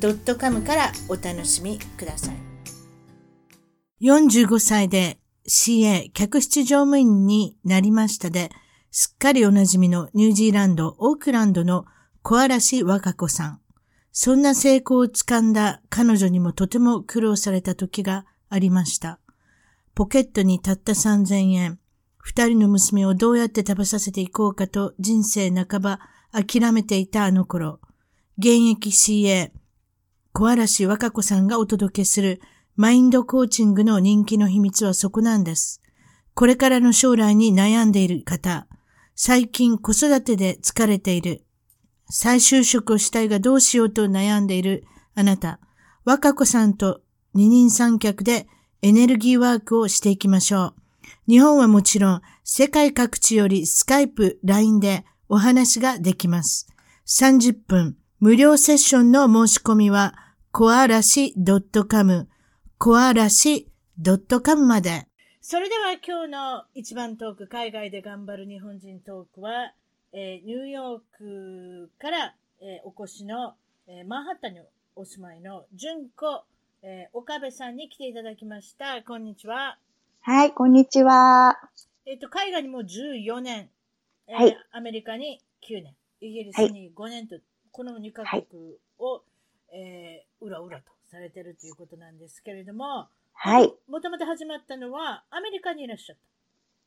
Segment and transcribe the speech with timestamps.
[0.00, 2.36] .com からお楽しみください。
[4.00, 8.50] 45歳で CA 客室乗務員になりましたで、
[8.90, 11.84] すっかりおなじみのニュージーランド、オークランドの
[12.22, 13.60] 小嵐和歌子さん。
[14.12, 19.20] そんな成功をつかんだ彼女にもとても苦労された時がありました。
[19.94, 21.78] ポケットにたった3000円。
[22.18, 26.00] 二人の娘をどうやって食べさせていこうかと人生半ば
[26.32, 27.80] 諦めていたあの頃。
[28.38, 29.50] 現役 CA、
[30.38, 32.40] 小嵐和歌子さんがお届けする
[32.76, 35.82] マインドコーチングの人気の秘密はそこなんです。
[36.34, 38.68] これからの将来に悩んでいる方、
[39.16, 41.42] 最近子育てで疲れている、
[42.08, 44.84] 再就職をしたいがどうしようと悩んでいる
[45.16, 45.58] あなた、
[46.04, 47.00] 和歌子さんと
[47.34, 48.46] 二人三脚で
[48.80, 50.74] エネルギーワークをしていきましょう。
[51.26, 56.68] 日本はもちろん世界各地よりスカイプ、LINE でお話ができます。
[57.08, 61.34] 30分無料セッションの申し込みはコアラシ
[61.88, 62.28] .com、
[62.78, 63.68] コアラシ
[64.02, 65.06] .com まで。
[65.42, 69.72] それでは今日の一番トーク、海外で頑張る日本人トークは、
[70.12, 73.54] えー、ニューヨークから、えー、お越しの、
[73.86, 74.60] えー、マンハッタンに
[74.96, 76.42] お住まいの純子、
[76.82, 79.02] えー、岡部さんに来ていただきました。
[79.02, 79.78] こんにちは。
[80.22, 81.56] はい、こんにちは。
[82.06, 83.68] えっ、と、海外にも14年、
[84.26, 89.22] えー、はい、アメリカに9年、イギリスに5年と、はい、この2カ国を、はい
[89.72, 93.72] えー、うらうらとされてるということなんですけれども、はい。
[93.88, 96.22] もともと始まったのは、アメリカにいらっしゃった。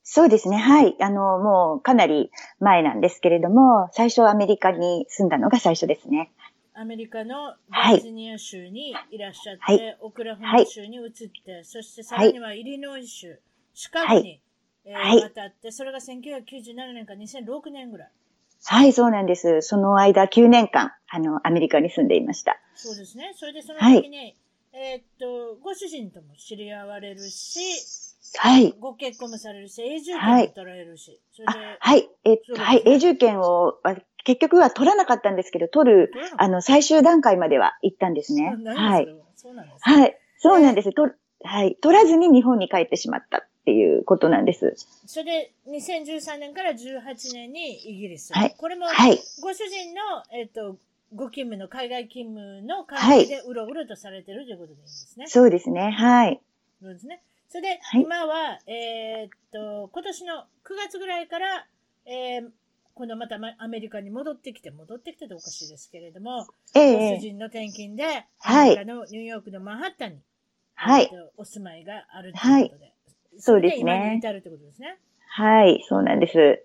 [0.04, 0.56] そうですね。
[0.56, 0.96] はい。
[1.00, 2.30] あの、もうかなり
[2.60, 6.32] 前なんですけれども、最初アメリカに住んだのが最初ですね。
[6.74, 11.10] アメリカのバージニア州にいらっしゃって、はい、オクラホマ州に移っ
[11.44, 13.40] て、そしてさらにはイリノイ州、
[13.74, 14.40] シカゴに、
[14.92, 18.10] はい、えー、渡って、それが1997年か2006年ぐらい。
[18.64, 19.60] はい、そうなんです。
[19.62, 22.58] その間9年間、あの、アメリカに住んでいました。
[22.74, 23.32] そうですね。
[23.36, 24.36] それでその時に、はい、
[24.72, 27.60] えー、っと、ご主人とも知り合われるし、
[28.38, 28.74] はい。
[28.80, 31.20] ご結婚もされるし、永住権も取られるし。
[31.44, 31.76] はい。
[31.78, 32.10] はい。
[32.24, 32.82] えっと、はい。
[32.86, 33.74] 永住権を、
[34.24, 38.56] 結局は取らなかったんですけど、取る、あの、最終段階までは行ったんですね。
[38.66, 39.08] はい。
[39.36, 40.18] そうなんです、はい。
[40.38, 40.92] そうなんです。
[40.92, 41.10] と、
[41.44, 41.76] はい。
[41.82, 43.38] 取らずに日本に帰ってしまった。
[43.38, 44.74] っていうことなんです。
[45.06, 48.32] それで、2013年から18年にイギリス。
[48.32, 48.54] はい。
[48.56, 49.18] これも、はい。
[49.40, 50.00] ご主人の、
[50.32, 50.76] えっ、ー、と、
[51.14, 55.26] ご勤務の海外勤務の関係でうろうろとされてるということでいいんですね。
[55.28, 55.90] そうですね。
[55.90, 56.40] はい。
[56.80, 57.22] そうですね。
[57.48, 60.46] それで、はい、今は、えー、っと、今年の9
[60.88, 61.66] 月ぐらいから、
[62.06, 62.48] えー、
[62.94, 70.18] 今度またアメリカに戻ってきて、戻ってきてておかしいですけれども、えー、ご主人の転勤で、アメリカのニューヨークのマンハッタンに、
[70.74, 71.10] はい。
[71.36, 72.91] お住まいがあるということで、はい
[73.38, 74.16] そうですね。
[74.18, 74.98] 至るってことですね。
[75.28, 76.64] はい、そうなんです。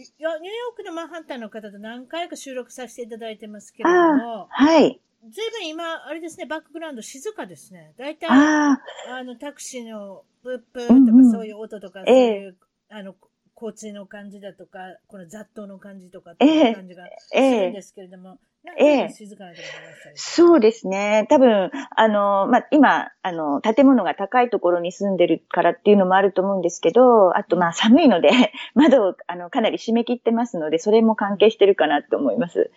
[0.00, 5.00] いや、ニューヨークのマンハッタンの方と何回か収録させていただいてますけれども、はい。
[5.30, 7.94] ずいぶん今、あれですね、バックグラウンド静かですね。
[7.98, 12.56] 大体、ああの、タクシーのプップーとかそういう音とか、そういう、
[12.90, 13.16] えー、あの、
[13.60, 18.38] 交通の感じだとか、この雑踏の感じとかっていう感じがするんですけれども、
[18.76, 19.08] ええ。
[19.10, 19.88] 静かなところ
[20.20, 21.26] そうですね。
[21.30, 28.30] 多分、あの、まあ、今、あの、建物が高いところに住んでるからっていうのもあると思うんですけど、あと、まあ、寒いので、
[28.74, 32.70] 窓を、あの、かなり閉め切ってますので、それも関係してるかなと思います。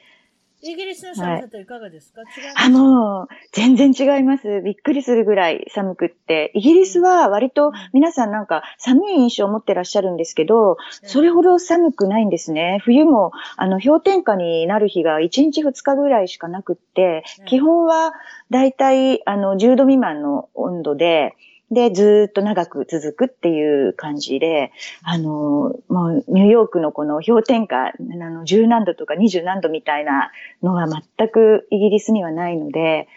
[0.63, 4.61] イギリスの寒さといかがですか、はい、違いますあの、全然違います。
[4.61, 6.51] びっくりするぐらい寒くって。
[6.53, 12.79] イギリスは割と皆さんなんか寒い印象を持ってらっしゃるんですけど、それほど寒くないんですね。
[12.83, 18.13] 冬も、あの、氷点下になる日が1日2日ぐらいしかなくって、基本は
[18.51, 21.35] だいたい、あの、10度未満の温度で、
[21.71, 24.71] で、ずっと長く続くっていう感じで、
[25.03, 30.31] あの、もうニューヨークのこの氷点下、あの、10何度とか20何度みたいな
[30.61, 33.07] のは全くイギリスにはないので、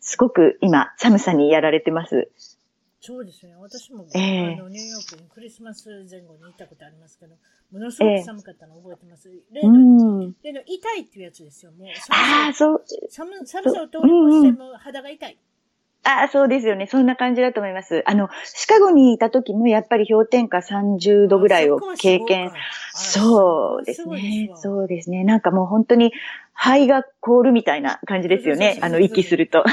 [0.00, 2.28] すごく今、寒さにやられてます。
[3.00, 3.54] そうですね。
[3.58, 7.34] 私も、えー、あのニューヨークにクリスマス前後に行ったことありますけど、
[7.70, 9.28] ものすごく寒かったのを覚えてます。
[9.28, 11.72] えー、例の、例の痛いっていうやつですよ。
[11.72, 12.84] もうああ、そう。
[13.10, 15.38] 寒寒さを通り越しても肌が痛い。
[16.04, 16.86] ああ、そうですよね。
[16.86, 18.02] そんな感じだと思います。
[18.06, 22.52] あの、シカゴにいた時もやっぱり氷点下30度ぐらいを経験。
[22.94, 24.50] そうですね。
[24.54, 25.24] そうですね。
[25.24, 26.12] なんかもう本当に
[26.52, 28.78] 肺が凍るみたいな感じですよね。
[28.82, 29.64] あの、息すると。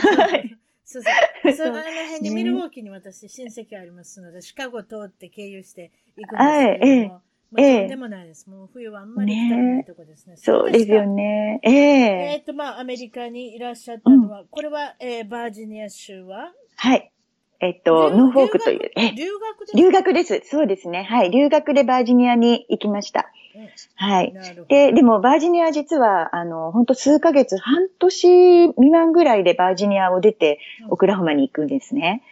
[0.85, 1.03] そう
[1.43, 1.53] そう。
[1.53, 8.49] その辺にミルウォーキーに私親戚ありますので、シカゴ通って経由して行くんですけれども、ええもうとんでもないです。
[8.49, 10.37] もう冬はあんまり行ないとこですね。
[10.37, 11.59] そうですよね。
[11.61, 11.61] ね。
[11.63, 16.53] えええっと、まあ、アメリカにいらっしゃったのは、これは、えーバージニア州は？
[16.77, 17.11] はい。
[17.59, 19.77] えっと、留ノーフォークという、ええ留学ですか？
[19.77, 20.41] 留学です。
[20.45, 21.03] そうですね。
[21.03, 21.31] はい。
[21.31, 23.29] 留学でバージニアに行きました。
[23.55, 24.33] うんはい。
[24.69, 30.59] で、でもバージニアは実は、あの、本当数ヶ月、半年未満ぐらいでバージニアを出て、
[30.89, 32.23] オクラホマに行くんですね。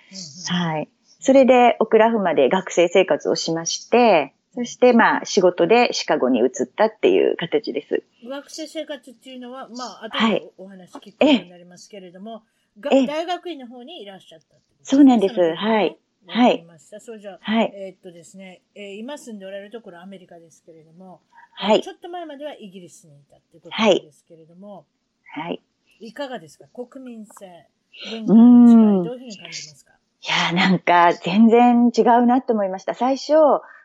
[0.47, 0.89] はい。
[1.19, 8.03] それで、オクラホマで学生生活をしまして、そして、まあ、仕事でシカゴに移ったっていう形です。
[8.23, 12.43] うん学生生活っていうのは、まあ、後はいでお話聞くことになりますけれども、
[12.79, 15.97] がええ大学院の方にいらっしゃったってことそうなんですはい。
[16.27, 16.99] わかりました。
[16.99, 17.71] そうじゃあ、はい。
[17.75, 21.21] えーっとですね、えー今住んでおられるところはアメリカですけれども、
[21.53, 24.85] はいちょっと前まではイギリスにいたってことはいですけれども、
[25.33, 25.61] はい。
[26.01, 26.65] い、かがですか？
[26.73, 27.67] 国民性、
[28.11, 29.91] 文化の違い、どういうふうに感じますか？
[30.21, 32.93] いやー、なんか、全然違うなと思いました。
[32.93, 33.33] 最初、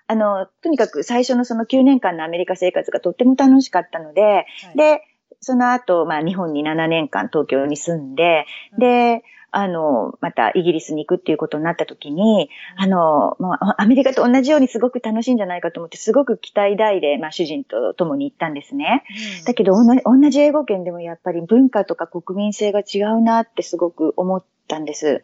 [0.07, 4.41] あの、とにかく最初のその9年間のアメリカ生活がとっても楽しかったので、は
[4.75, 5.03] い、で、
[5.41, 8.47] その後、まあ、日本に7年間東京に住んで、
[8.79, 9.23] で、
[9.57, 19.05] あの、またイギリスに行くっていうことになった時に、あの、もうアメリカと同じようにすごく楽しいんじゃないかと思って、すごく期待大で、まあ、主人と共に行ったんですね。
[19.39, 19.45] うん。
[19.45, 25.23] だけど、同じ同じ英語圏でもやっぱり文化とか国民性が違うなってすごく思ったんです。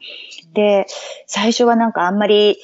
[0.54, 0.86] で、
[1.26, 2.56] 最初はなんかあんまり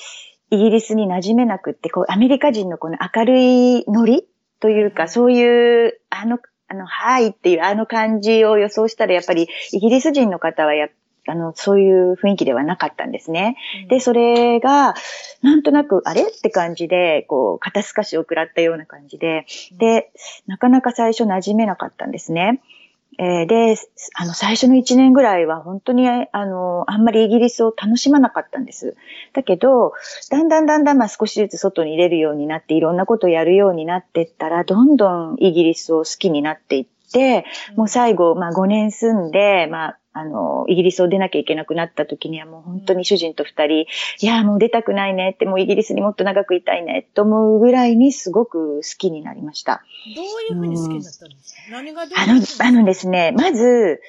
[0.51, 4.27] イギリスに馴染めなくって、こう、アメリカ人のこの明るいノリ
[4.61, 6.39] というか、そういう、あの、
[6.69, 10.89] あの、はいっていうあの感じを予想したら、やっぱりイギリス人の方はや、
[11.29, 13.57] あの、そういう雰囲気ではなかったんですね。
[13.89, 14.95] で、それが、
[15.43, 16.23] なんとなく、あれ？
[16.23, 20.13] って感じで、こう、肩透かしを食らったような感じで、で、
[20.47, 22.61] なかなか最初馴染めなかったんですね。
[23.19, 23.77] えーで、
[24.15, 28.97] あの、最初の1年ぐらいは本当に、あの、あんまりイギリスを楽しまなかったんです。
[29.33, 29.93] だけど、
[30.31, 43.87] だんだんだんだん、まあ少しずつ外に出るようになって、いろんなことをやるようになっていったら、どんどんイギリスを好きになっていって、もう最後、まあ5年住んで、まあ、あの、イギリスを出なきゃいけなくなった時にはもう本当に主人と二人、い
[44.21, 49.83] や、もう出たくないねって、もうイギリスにもっと長くいたいねと思うぐらいにすごく好きになりました。
[50.15, 51.73] どういうふうに好きになったんですか？
[51.73, 54.01] 何がどうあの、あのですね、まず、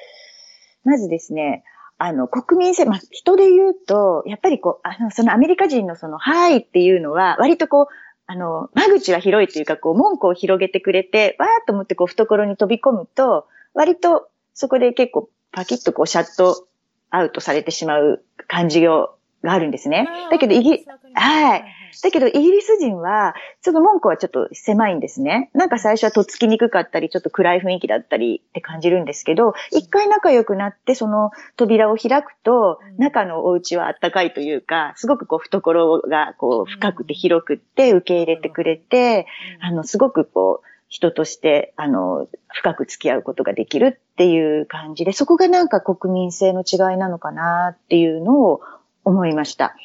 [0.85, 1.63] まずですね、
[1.97, 7.87] あの、国民性、まあ、人で言うと、やっぱりこう、あの、そのアメリカ人のその、はいっていうのは、割とこう、
[8.27, 16.67] あの、間口は広いというか、こう、門戸を広げてくれて、わーっと思ってこう、懐に飛び込むと、割と、そこで結構、パキッとこう、シャット
[17.09, 20.07] アウトされてしまう感じをがあるんですね。
[20.31, 21.65] だけど、イギリ、はい。
[22.03, 25.49] だけど、イギリス人は、その門戸はちょっと狭いんですね。
[25.53, 39.27] なんか最初はとっつきにくかったり、ちょっと暗い雰囲気だったりって感じるんですけど、一回仲良くなって、その扉を開くと、中のお家はあったかいというか、すごくこう、懐がこう、深くて広くって受け入れてくれて、
[39.59, 48.61] あの、すごくこう、人として、あの、深く付き合うことができるっていう感じで、そこがなんか国民性の違いなのかなっていうのを
[49.03, 49.75] 思いました。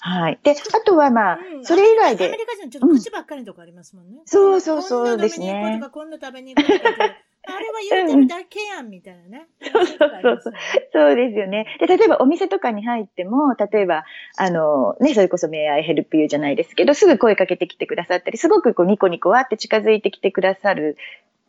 [0.00, 0.38] はい。
[0.42, 0.54] で、あ
[0.84, 4.20] とはまあ、それ以外でアメ、リカ人ちょっと口ばっかりのとこありますもんね。
[4.24, 6.90] そうそうそうですねこんな飲みに行こうとか、こんな食べに行こうとか。
[7.46, 9.48] あれは言ってるだけやん、みたいなね。
[9.62, 10.52] そうそうそうそう。
[10.92, 11.66] そうですよね。
[11.80, 14.04] で、例えばお店とかに入っても、例えば、
[14.36, 20.96] あの、ね、それこそ May I help you じゃないですけど、すぐ声かけてきてくださったり、すごくこうニコニコわって近づいてきてくださる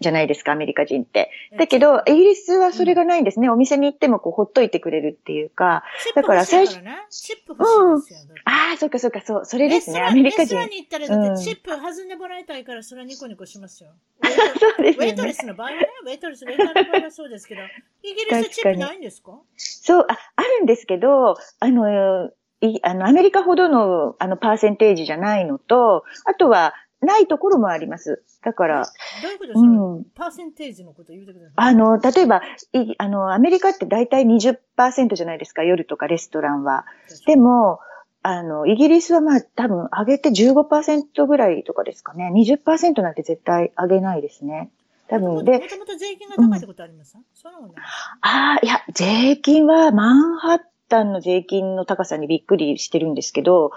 [0.02, 1.30] じゃないですか、アメリカ人って。
[1.58, 3.50] だけど、イギリスはそれがないんですね。
[3.50, 5.84] お店に行ってもこう、ほっといてくれるっていうか。
[6.16, 6.80] だから最初、
[7.10, 8.36] チップ欲しいですよ。
[8.46, 10.44] ああ、そっかそっか、そう、それですね、アメリカ人。
[10.44, 13.92] レストランに行ったら、だってチップ弾んでもらいたいから、それはニコニコしますよ。
[14.60, 15.06] そうですね。
[15.08, 17.62] ウェイトレスの場合はね、ウェイトレス、ウェイターの場合はそうですけど、
[18.04, 19.40] イギリスチップないんですか？
[19.56, 22.32] そう、あ、あるんですけど、あの、
[22.62, 28.22] いあの、アメリカほどの、あの、パーセンテージじゃないのと、あとは、ないところもあります。
[28.44, 28.86] だから。
[29.22, 31.54] どういうことですか、うん、パーセンテージのこと言うてください。
[31.56, 32.42] あの、例えば、
[32.74, 36.86] いあの、アメリカって大体20%じゃないですか、夜とかレストランは。
[37.28, 37.80] でも、
[38.24, 42.32] あの、イギリスはまあ多分上げて15%ぐらいとかですかね。
[42.36, 44.70] 20%なんて絶対上げないですね。
[45.08, 45.60] 多分で。
[45.60, 47.14] もともと税金が高いってことあります？
[47.14, 47.74] か、うん、そうなの
[48.22, 50.60] ああ、いや、税金はマンハッ
[50.92, 53.72] タンの税金の高さにびっくりしてるんですけど、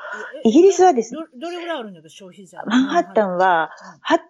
[0.45, 1.21] イギリスはですね。
[1.41, 2.59] どれぐらいあるんだ消費税。
[2.67, 3.71] マンハッタンは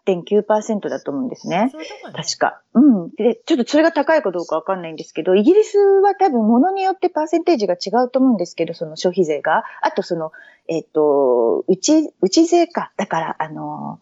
[0.07, 1.73] 8.9%だと思うんですね。
[2.15, 2.61] 確か。
[2.75, 3.11] うん。
[3.17, 9.65] で、ちょっとそれが高いかどうかわかんないんですけど、イギリスは多分物によってパーセンテージが違うと思うんですけど、その消費税が。
[9.81, 10.33] あとその、
[10.69, 12.93] えっ、ー、と、うち、うち税か。
[12.99, 13.99] だから、あの、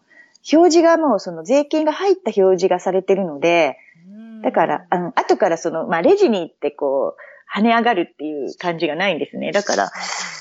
[0.51, 3.77] 表示がもうその税金が入った表示がされてるので、
[4.43, 9.51] だから、あの、後からその、まあ、レジに行ってこう、跳ね上がるっていう感じがないんですね。
[9.51, 9.91] だから、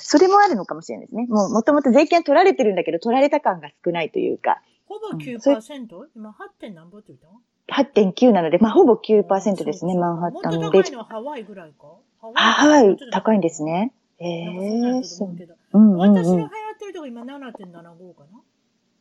[0.02, 1.26] それもあるのかもしれないですね。
[1.28, 4.62] もう、もともと税金は取られてるんだけど、取られた感が少ないというか。
[4.87, 6.73] ほぼ9%、うん、今 8.
[6.75, 7.28] 何ぼって言った
[7.83, 10.59] 8.9なので、まあ、ほぼ9%ですね、マンハッタンで。
[10.59, 11.87] もっと高いのはハワイぐらいか
[12.35, 13.92] ハワイ高いんですね。
[14.19, 15.28] ええー、そう。
[15.28, 18.40] うんうんうん、私の流行ってるとこ今7.75かな？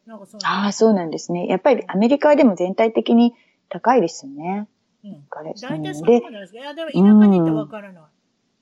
[0.07, 1.45] なんかそうああ、そうなんですね。
[1.47, 3.35] やっぱりアメリカでも全体的に
[3.69, 4.67] 高いですよね。
[5.03, 5.24] うん。
[5.29, 5.93] 大体そうなんで
[6.48, 8.03] すけど、いや、でも田舎に行ってわからない。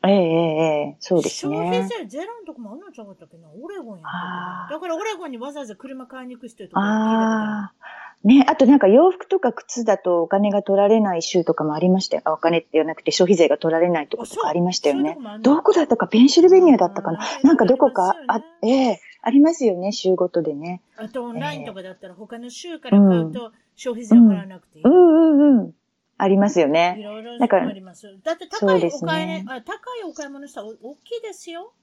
[0.07, 1.55] ええええそうですね。
[1.57, 7.73] 消費税ゼロのとこもあんのちゃうかったっけなオレゴンやっただからオレゴンにわざわざ車買いに行く人とかああ。
[8.23, 12.23] ね、あとなんか洋服とか靴だとお金が取られない州とかもありましたよ。
[12.27, 15.17] お金って言わなくて消費税が取られないとことかありましたよね。
[15.41, 17.19] どこだったか、ペンシルベニアだったかな。
[17.43, 20.81] なんかどこか、あ、ええありますよね、州ごとでね。
[20.97, 24.85] あとオンラインとかだったら他の州から買うと消費税を払わなくていい。
[24.85, 25.73] うんうんうん。
[26.19, 26.97] ありますよね。
[26.99, 28.19] いろいろあります。
[28.23, 31.73] だって高いお買い、ね、あ高いお買い物したら大きいですよ。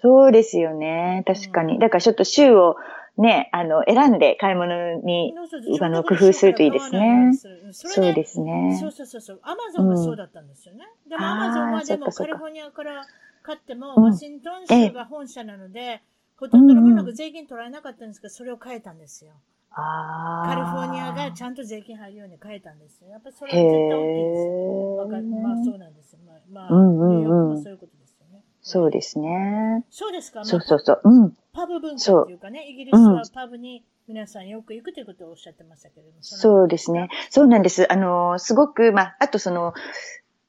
[0.00, 1.22] そうですよね。
[1.26, 1.74] 確かに。
[1.74, 2.76] うん、だからちょっと週を
[3.18, 5.34] ね、あの、選んで買い物に、
[5.80, 7.32] あの、工夫するといいですね。
[7.72, 8.78] そうですね。
[8.80, 9.40] そうそうそうそう。
[9.42, 10.86] アマゾンがそうだったんですよね。
[11.04, 13.06] うん、でもアマゾンはでもカリフォルニアから
[13.42, 16.02] 買っても、ワシントン州が本社なので、
[16.36, 19.32] ほとんどのものが税金取られなかったんですけど、それを変えたんですよ。
[19.76, 23.10] カリフォルニアがちゃんと税金入るように変えたんですよ。
[23.10, 24.96] やっぱそれは絶対大きいですよ。
[24.96, 26.18] わかまあそうなんですよ。
[26.26, 28.42] まあ、まあ、うんうんうん、ニューヨークもそういうことですよね。
[28.62, 29.84] そうですね。
[29.90, 31.00] そうですか、まあ、そうそうそう。
[31.04, 31.36] うん。
[31.52, 36.16] パブ文化っていうかね、イギリスはパブに皆さんよく行くということをおっしゃってましたけれども。
[36.22, 37.10] そうですね。
[37.28, 37.92] そうなんです。
[37.92, 39.74] あの、すごく、まあ、あとその、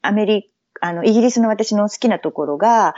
[0.00, 2.94] アメリカ、あの、イギリスの私の好きなところが、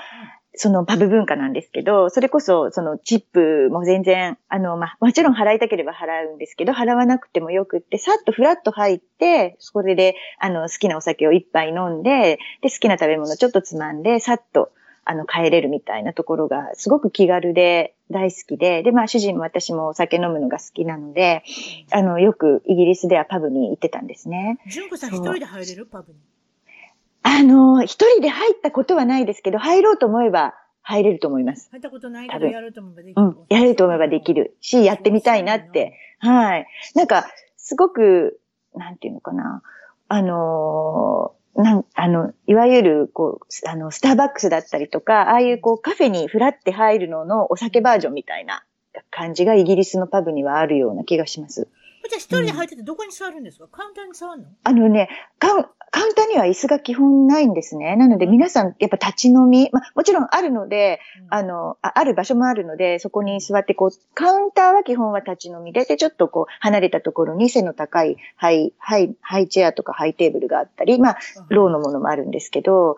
[0.54, 14.72] そのパブ文化なんですけど、それこそ、そのチップも全然、あの、まあ、もちろん払いたければ払うんですけど、払わなくてもよくって、さっとフラッと入って、それで、あの、好きなお酒を一杯飲んで、で、好きな食べ物ちょっとつまんで、さっと、
[15.04, 21.42] あの、帰れるみたいなところが、すごく気軽で大好きで、で、まあ、主人も私もお酒飲むのが好きなので、
[21.90, 24.58] あの、よくイギリスではパブに行ってたんですね。
[24.68, 25.86] 純子さん一人で入れる？
[25.86, 26.18] パブに
[27.22, 31.68] あの、一人で入ったことはないですけど、入ろうと思えば入れると思います。
[31.70, 33.22] 入ったことないけど、やると思えばできる。
[33.22, 33.36] うん。
[33.48, 35.94] やれると思えばできるし、やってみたいなって。
[36.18, 36.66] はい。
[36.94, 38.40] なんか、すごく、
[38.74, 39.62] なんていうのかな。
[40.08, 48.64] あのなん、あの、いわゆる、こう、あの、スターバックスだったりとか、ああいうこう、カフェにフラって入るののお酒バージョンみたいな
[49.10, 51.68] 感じがイギリスのパブにはあるような気がします。
[52.08, 54.48] じゃあ一人で入っててどこに座るんですか、うん、簡単に座るの？
[54.64, 55.48] あのね、か
[55.92, 57.96] カウンターには椅子が基本ないんですね。
[57.96, 72.96] なので皆さんやっぱ立ち飲み、まあもちろんあるので、うん、あのあ、ある場所もあるので、そこに座ってこう、カウンターは基本は立ち飲みで、で、ちょっとこう、離れたところに背の高いハイ、ハイ、ハイチェアとかハイテーブルがあったり、まあ、ローのものもあるんですけど、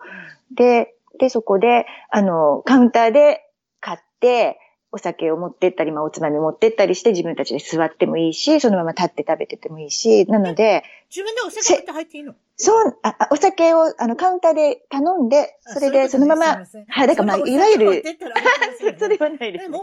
[0.55, 3.41] で、で、そこで、あの、カウンターで
[3.79, 4.59] 買って、
[4.93, 10.83] お酒を持ってったり、まあ、おつまみ持ってったりして自分たちで座ってもいいし、そのまま立って食べててもいいし、なので。
[11.09, 12.35] 自分でお酒って入っていいの？
[12.57, 16.45] そう、あ、お酒を、あの、カウンターで頼んで、それで、そのまま、
[16.87, 18.03] はい、だからまあ、いわゆる、
[18.99, 19.79] それはないです、ね。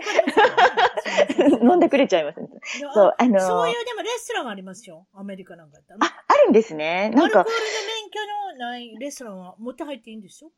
[1.61, 2.49] 飲んでくれちゃいますね。
[2.95, 5.09] そう、あのそういうでもレストランありますよ。
[5.13, 7.11] アメリカなんかあ、あるんですね。
[7.17, 7.41] なんか。
[7.41, 7.65] アルコールで
[8.01, 8.21] 免許
[8.63, 10.53] のないレストランは持って入っていいんですよ。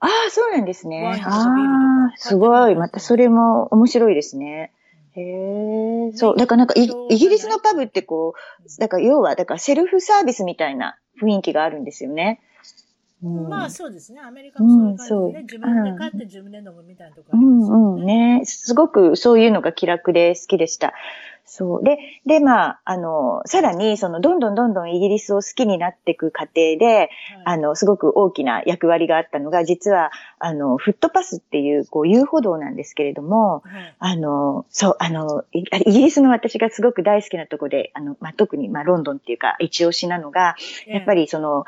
[0.00, 1.20] ああ、そうなんですね。
[1.24, 2.74] ああ、すごい。
[2.76, 4.72] またそれも面白いですね。
[5.16, 5.20] へ
[6.08, 6.36] え、そう。
[6.36, 12.40] だからなんかイ、イギリスのパブってこう、だから要は、だからセルフサービスみたいな雰囲気があるんですよね。
[13.22, 14.20] うん、まあそうですね。
[14.20, 18.42] アメリカもそういう感じで、ね、自分で買って自分で飲むみたいなところ、ね、うんうんね。
[18.44, 20.94] すごくそういうのが気楽で好きでした。
[21.50, 21.82] そう。
[21.82, 27.10] で、で、まあ、あの、さらに、その、どんどんどんどんイギリスを好きになっていく過程で、はい、
[27.44, 40.54] あの、すごく大きな役割があったのが、実は、あの、フットパスっていう、こう、遊歩道なんですけれども、はい、あの、そう、あの、イギリスの私がすごく大好きなとこで、あの、まあ、特に、まあ、ロンドンっていうか、一押しなのが、
[40.86, 41.64] やっぱり、その、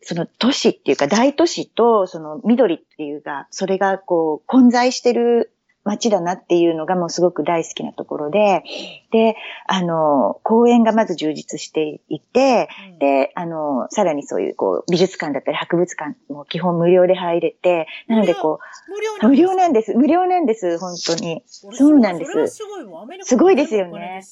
[0.00, 5.52] その都市っていうか大都市とその緑っていうか、それがこう混在してる
[5.88, 8.62] 街だなっていうのがもうすごく大好きなところで、
[9.10, 18.60] で、あの、公園がまず充実していて、うん、で、あの、さらにそういうこう美術館だったり博物館も基本無料で入れて、なのでこ
[19.22, 19.54] う、無料？
[19.54, 19.94] なんです。
[19.94, 21.42] 無料なんです、本当に。
[21.46, 22.30] そうなんです。
[22.48, 24.22] すごいすごいですよね。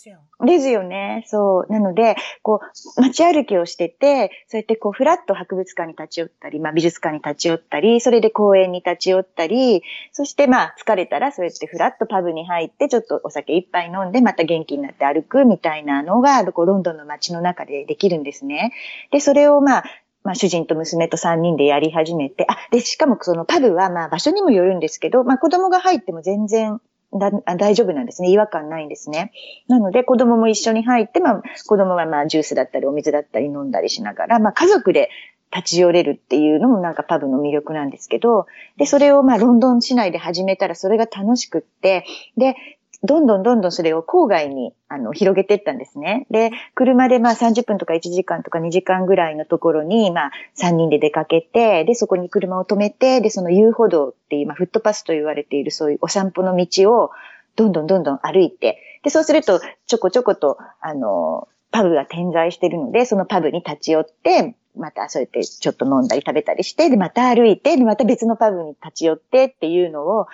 [0.45, 1.25] ですよね。
[1.27, 1.73] そう。
[1.73, 2.61] なので、こ
[2.97, 9.83] う、街歩きをしてて、そうやってこう、ふらっと博物館に立ち寄ったり、まあ美術館に立ち寄ったり、それで公園に立ち寄ったり、
[10.13, 18.73] そしてまあ疲れたらそうやってふらっとパブに入って、ちょっとお酒一杯飲んで、また元気になって歩くみたいなのが、こうロンドンの街の中でできるんですね。
[19.11, 19.85] で、それをまあ、
[20.23, 26.81] まあ主人と娘と3人でやり始めて、あ、で、しかもそのパブはまあ場所にもよるんですけど、まあ子供が入っても全然
[27.15, 28.31] だ大丈夫なんですね。
[28.31, 29.33] 違和感ないんですね。
[29.69, 35.11] なので子供も一緒に入って、まあ子供はまあジュースだったりお水だったり飲んだりしながら、まあ家族で
[35.55, 42.05] 立ち寄れるっていうのもなんかパブの魅力なんですけど、で、それをまあロンドン市内で始めたらそれが楽しくって、
[42.37, 42.57] で、
[43.03, 46.27] どんどんどんどんそれを郊外にあの広げていったんですね。
[46.31, 57.11] で、車でまあ30分とか1時間とか2時間ぐらいのところにまあ3人で出かけて、で、そこに車を止めて、で、その遊歩道っていう、まあフットパスと言われているそういうお散歩の道を
[57.55, 70.27] どんどんどんどん歩いて、で、そうするとちょこちょこと、あの、パブが点在してるので、そのパブに立ち寄って、またそうやってちょっと飲んだり食べたりして、で、また歩いて、で、また別のパブに立ち寄ってっていうのを、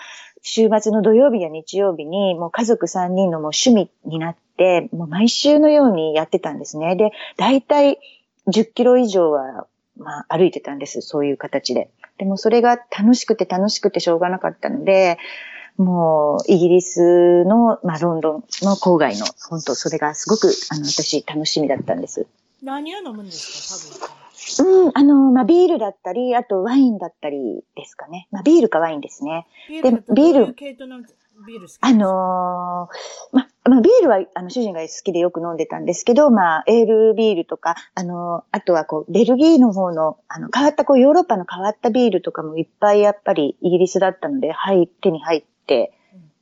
[0.42, 6.94] 週末の土曜日や日曜日に、もう家族3人のもう趣味になって、もう毎週のようにやってたんですね。
[6.94, 7.98] で、大体
[8.46, 9.66] 10キロ以上は、
[9.98, 11.00] まあ歩いてたんです。
[11.00, 11.90] そういう形で。
[12.18, 15.18] でもそれが楽しくて楽しくてしょうがなかったので、
[15.76, 22.26] もう、イギリスの、まあ、ロンドンの郊外の、本当それがすごく、あの、私、楽しみだったんです。
[22.62, 24.22] 何を飲むんですか、多分。
[24.60, 28.28] うん、あの、まあ、ビールだったり、あとワインだったりですかね。
[28.30, 29.46] まあ、ビールかワインですね。
[29.68, 30.54] で、ビール。
[31.44, 45.92] ビールあのー、ま、まあ、ビールは、あの、主人が好きでよく飲んでたんですけど、まあ、エールビールとか、あのー、あとはこう、ベルギーの方の、あの、変わった、こう、ヨーロッパの変わったビールとかもいっぱいやっぱりイギリスだったので、はい、手に入って、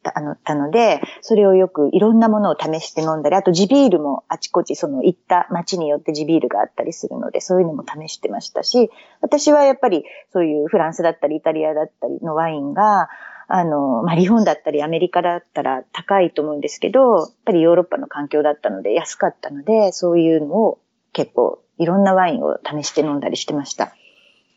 [0.02, 13.08] たあのたので、それをよくいろんなものを試して飲んだり、あと地ビールもあちこちその行った街によって地ビールがあったりするので、そういうのも試してましたし、私はやっぱりそういうフランスだったりイタリアだったりのワインが、
[13.52, 20.78] あの、まあ、日本だったりアメリカだったら高いと思うんですけど、やっぱりヨーロッパの環境だったので安かったので、そういうのを
[21.12, 23.92] 結構いろんなワインを試して飲んだりしてました。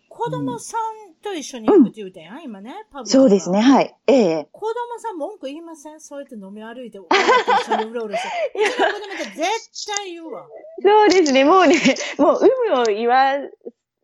[0.09, 0.92] 子供さん
[1.23, 3.95] と一緒に行くって言うたやん、今ね、パブそうですね、はい。
[4.07, 4.47] ええ。
[4.51, 5.99] 子供さん文句言いません？
[6.01, 8.29] そうやって飲み歩いて、一緒にうろうろして。
[8.53, 10.45] 子供って絶対言うわ。
[10.81, 11.75] そうですね、もうね、
[12.19, 13.33] もう有無を言わ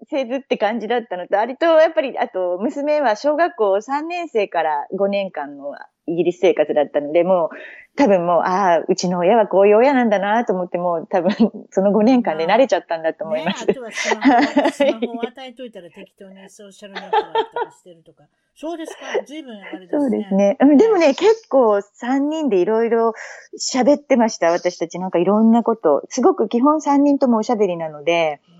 [0.09, 5.73] せずって感じだったのと、割とやっぱり、あと、娘は小学校3年生から5年間の
[6.07, 7.55] イギリス生活だったので、もう、
[7.99, 11.31] 多分もう、ああ、うちの親はこういう親なんだなと思って、もう多分、
[11.69, 13.65] その5年間で慣れちゃったんだと思います。
[13.65, 18.23] ね、あとはスマホスマホを与えといたら適当にソーシャルネットワークとかしてるとか。
[18.55, 19.99] そうですか随分あれですね。
[19.99, 20.57] そうですね。
[20.77, 23.13] でもね、結構3人でいろいろ
[23.59, 24.97] 喋ってました、私たち。
[24.97, 26.03] なんかいろんなこと。
[26.07, 28.58] すごく基本3人ともおしゃべりなので、うん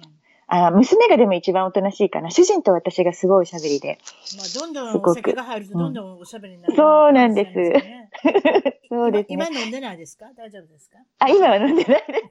[0.52, 2.32] あ娘がでも一番おとなしいかな。
[2.32, 4.00] 主人と私がすごいおしゃべりで。
[4.36, 7.54] まあ、どんどんお酒が入るとどんどんおしゃべりになる、ね、そうなんです。
[8.90, 9.46] そうですね今。
[9.48, 10.26] 今飲んでないですか？
[10.36, 10.98] 大丈夫ですか？
[11.20, 12.24] あ、今は飲んでないです。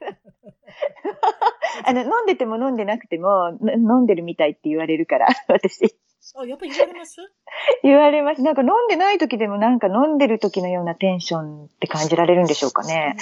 [1.85, 5.97] あの、飲んでても飲んでなくても、飲んでるみたいって言われるから、私。
[6.37, 7.17] あ、やっぱり言われます？
[7.83, 8.43] 言われます。
[8.43, 13.17] なんか飲んでない時でもなんか飲んでる時のようなテンションって感じられるんでしょうかね。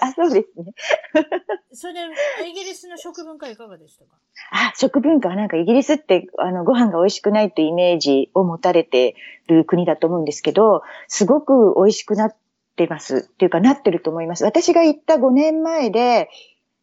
[0.00, 0.72] あそうですね。
[1.72, 2.00] それで、
[2.48, 4.10] イギリスの食文化いかがでしたか？
[4.52, 9.14] あ、食文化はなんかイギリスって、あの、ご飯が美味しくないってイメージを持たれて
[9.46, 12.36] る国だと思うんですけど、すごく美味しくなっ
[12.76, 13.28] てます。
[13.32, 14.44] っていうか、なってると思います。
[14.44, 16.28] 私が行った5年前で、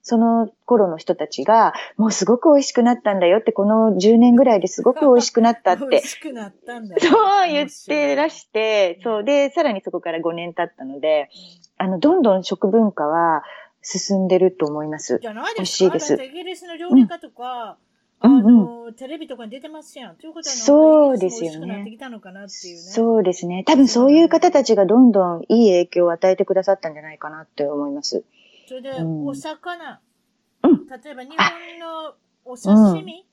[0.08, 5.86] その頃の人たちが、もうすごく美味しくなったんだよって、この10年ぐらいですごく美味しくなったって。
[5.92, 7.02] 美味しくなったんだよ。
[7.02, 11.28] そう言ってらして、そうで、さらにそこから5年経ったので、
[11.78, 13.44] あの、どんどん食文化は
[13.82, 15.20] 進んでると思います。
[15.22, 15.92] じゃないですか？
[15.92, 16.24] 美味しいです。
[16.24, 17.78] イギリスの料理家とか、
[18.22, 20.16] うん、あの、うん、テレビとかに出てますやん。
[20.16, 21.86] ということはそうですよね。
[22.76, 23.64] そうですね。
[23.66, 28.24] 多分そういう方たちがどんどんいい影響を与えてくださったんじゃないかなって思います。
[28.68, 28.92] それで、
[29.24, 30.02] お魚、
[30.64, 33.26] うん、例えば日本のお刺身、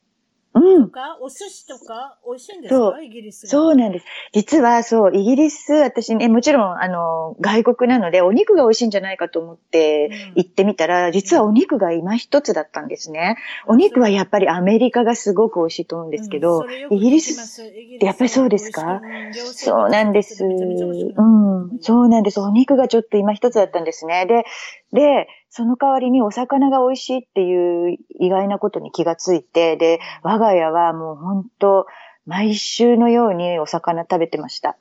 [0.61, 4.05] とか、お寿司とか、美味しいんですかイギリスそうなんです。
[4.31, 13.37] 実は、そう、イギリス、私ね、もちろん、あの、外国なので、お肉が美味しいんじゃないかと思って行ってみたら、うん、実はお肉が今一つだったんですね。
[13.67, 17.65] お肉はやっぱりアメリカがすごく美味しいと思うんですけど、うん、イギリスっ
[17.99, 19.01] てやっぱりそうですか？
[19.33, 20.43] そうなんです。
[20.45, 21.79] うん。
[21.81, 22.39] そうなんです。
[22.39, 24.25] お肉がちょっと今一つだったんですね。
[24.25, 24.45] で、
[24.93, 31.85] で、その代わりにお魚が美味しいっていう意外なことに気がついて、で、我が家はもう本当
[32.25, 34.75] 毎週のようにお魚食べてました。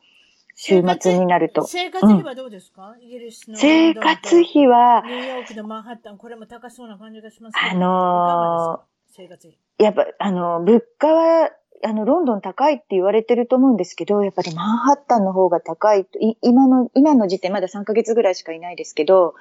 [0.57, 1.65] 週末になると。
[1.65, 3.57] 生活費はどうですか、うん、イギリスの。
[3.57, 7.55] 生活費は、ニューヨークのマンハッタン、これも高そうな感じがします。
[7.57, 9.57] あのー、生活費。
[9.79, 11.51] やっぱ、あの、物価は、
[11.85, 19.35] あの、ロンドン高いって言われてると思うんですけど、やっぱりマンハッタンの方が高いと、い今の、今の時点まだ3ヶ月ぐらいしかいないですけど、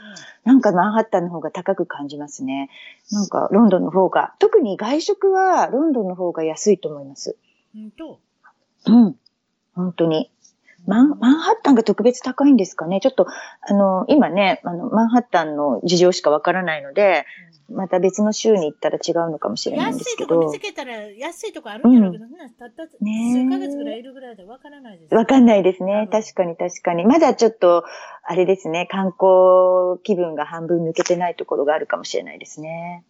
[0.44, 2.70] なんかマンハッタンの方が高く感じますね。
[3.12, 7.38] なんかロンドンの方が、特に外食はロンドンの方が安いと思います。
[7.76, 8.20] うんと。
[8.88, 9.16] うん。
[9.74, 10.33] 本当に。
[10.86, 13.00] マン、マンハッタンが特別高いんですかね？
[13.02, 13.28] ちょっと、
[13.62, 17.26] あの、今ね、あの、マンハッタンの事情しかわからないので、
[17.72, 20.62] また別の州に行ったら違うのかもしれないんですけど安いとこ見つ。
[20.62, 25.16] けたら、安いとこあるんやろうけどね、たった数ねえヶ月ぐらいいるぐらいでわからないです。
[25.16, 26.04] わかんないですね。
[26.06, 27.06] うん確かに確かに。
[27.06, 27.86] まだちょっと、
[28.24, 33.06] あれですね、観光気分が半分抜けてないところがあるかもしれないですね。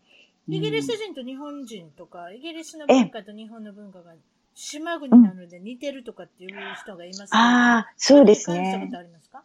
[0.48, 4.12] イギリス人と日本人とか、イギリスの文化と日本の文化が
[4.56, 6.50] 島国なので似てるとかっていう
[6.82, 8.90] 人がいますけどああ、そうですね。
[8.92, 9.44] とありますか？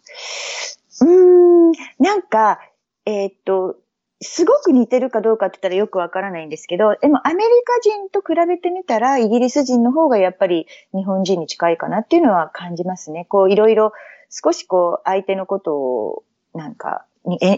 [1.01, 2.61] うーん、なんか、
[3.07, 3.77] えーっと、
[4.21, 13.27] すごく似てるかどうかって言ったらよくわからないんですけど、でもアメリカ人と比べてみたら、イギリス人の方がやっぱり日本人に近いかなっていうのは感じますね。
[13.27, 13.93] こう、いろいろ、
[14.31, 17.07] 少しこう、相手のことを、なんか、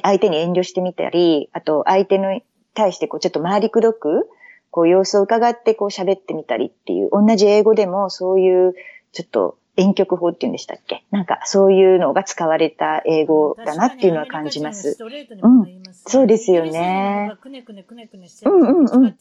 [0.02, 2.40] 相手に遠慮してみたり、あと、相手の
[2.74, 4.28] 対してこう、ちょっと回りくどく、
[4.70, 8.74] こう、様子を伺ってこう、喋ってみたりっていう、同じ英語でもそういう、
[9.12, 11.04] ちょっと、遠曲法っていうんでしたっけ？
[11.10, 14.98] なんか、そういうのが使われた英語だなっていうのは感じます。
[14.98, 19.16] 確かにアメリカ人はストレートにも言います、そうですよねイギリス人の方がくねくねくねくねしてるうんうんうん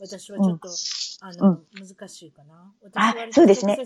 [0.00, 0.68] 私はちょっと、
[1.20, 2.72] あの、うん難しいかな。
[2.94, 3.78] あそうですね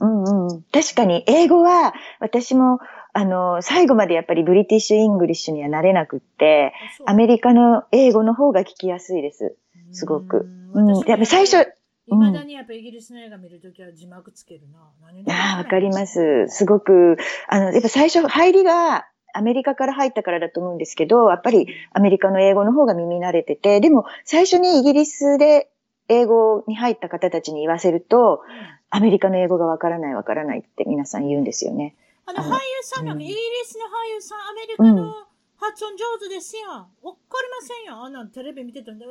[0.00, 0.62] うんうん。
[0.64, 2.80] 確かに、英語は、私も、
[3.14, 6.74] あの、最後までやっぱりブリティッシュ・イングリッシュにはなれなくって、
[7.06, 9.56] アメリカの英語の方が聞きやすいです。
[9.94, 10.98] すごくうん。
[11.08, 11.66] やっぱ最初、
[12.06, 14.78] いまだにやっぱイギリスの映画見るときは字幕つけるな。
[15.00, 16.46] 何ああ、わかります。
[16.48, 17.16] すごく、
[17.48, 25.70] あの、やっぱ最初、入りが、アメリカから入ったからだと思うんですけど、やっぱりアメリカの英語の方が耳慣れてて、でも最初にイギリスで
[26.08, 28.42] 英語に入った方たちに言わせると、
[28.90, 31.96] アメリカの英語がわからないわからないって皆さん言うんですよね。
[32.26, 35.14] あの、俳優さんなんか、うんイギリスの俳優さん、アメリカの
[35.56, 36.70] 発音上手ですやん。
[36.70, 38.04] わかりませんやん。
[38.04, 39.06] あんなんテレビ見てたんで、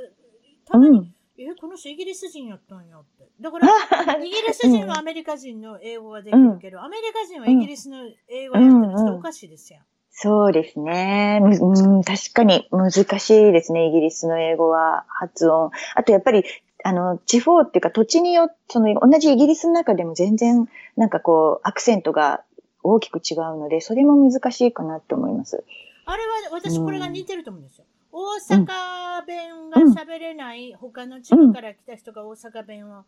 [0.65, 3.27] たまに、うんえ、この人イギリス人やったんやって。
[3.41, 3.67] だから、
[4.23, 7.97] イギリス人はアメリカ人の英語ができるけど、アメリカ人はイギリスの
[8.27, 9.83] 英語やったらちょっとおかしいですやん。
[10.11, 11.39] そうですね。
[11.41, 15.71] むうん、確かに難しいですね、イギリスの英語は発音。
[15.95, 16.43] あとやっぱり、
[16.83, 22.43] あの、地方っていうか土地によって、その同じイギリスの中でも全然なんかこう、アクセントが
[22.83, 25.63] 大きく違うので、それも難しいかなって思います。
[26.05, 27.85] あれは、私うんこれが似てると思うんですよ。
[28.13, 33.05] 大阪弁が喋れない、他の地区から来た人が大阪弁を、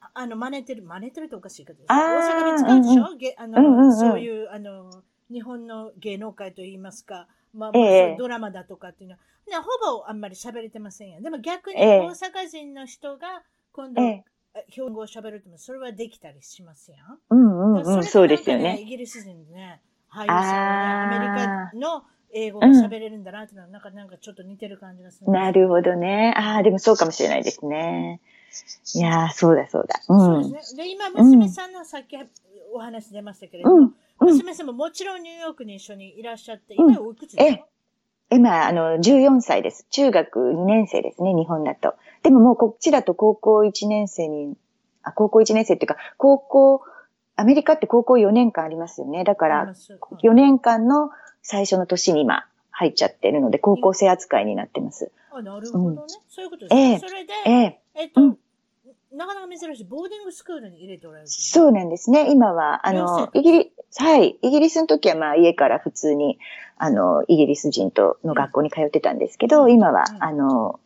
[0.00, 3.96] ああの、真似てる、真似てるとおかしいけど、大阪弁使うでしょ、げあの、うんうんうん。
[3.96, 8.00] そういう、あの、日本の芸能界といいますか、まあ、まあええ。
[8.02, 11.18] そういうドラマだとかっていうのは、ねほぼあんまり喋れてませんや。
[11.18, 11.22] ん。
[11.22, 12.00] でも逆にええ。
[12.00, 14.24] 大阪人の人が今度、ええ。
[14.70, 17.18] 標語を喋るともそれはできたりしますやん？
[17.30, 18.80] うんうんうん、だからそうですよね。
[18.80, 19.80] イギリス人でね、
[20.12, 25.30] 俳優さんはね、アメリあカの英語が喋れるんだなってのは、なんか、なんかちょっと似てる感じがする。
[25.30, 26.34] なるほどね。
[26.36, 28.20] ああ、でもそうかもしれないですね。
[28.94, 30.00] いやー、そうだそうだ。
[30.08, 30.44] うん。
[30.44, 30.84] そうですね。
[30.84, 32.16] で、今、娘さんのさっき
[32.72, 37.66] お話出ましたけれども、うんうん娘さんももちろんニューヨークに一緒にいらっしゃって、今おいくつですか、
[38.30, 39.86] 今、あの、14歳です。
[39.90, 41.94] 中学2年生ですね、日本だと。
[42.22, 44.56] でももうこっちだと高校1年生に、
[45.02, 46.82] あ、高校1年生っていうか、高校、
[47.36, 49.24] アメリカって高校4年間ありますよね。
[49.24, 49.74] だから、
[50.22, 51.10] 4年間の
[51.42, 55.10] 最初の年に今入っちゃってるので、高校生扱いになってます。
[55.32, 55.96] あ、なるほどね。
[56.28, 56.92] そういうことですね。
[56.92, 58.38] ええそれで、えええっと、うん
[59.12, 61.28] なかなか珍しい、ボーディングスクールに入れておられる。
[61.28, 62.30] そうなんですね。
[62.30, 64.38] 今は、あ寮の、生イギリス、はい。
[64.40, 66.38] イギリスの時はまあ家から普通に、
[66.76, 70.78] あの、イギリス人との学校に通ってたんですけど、うん今はう、んあの、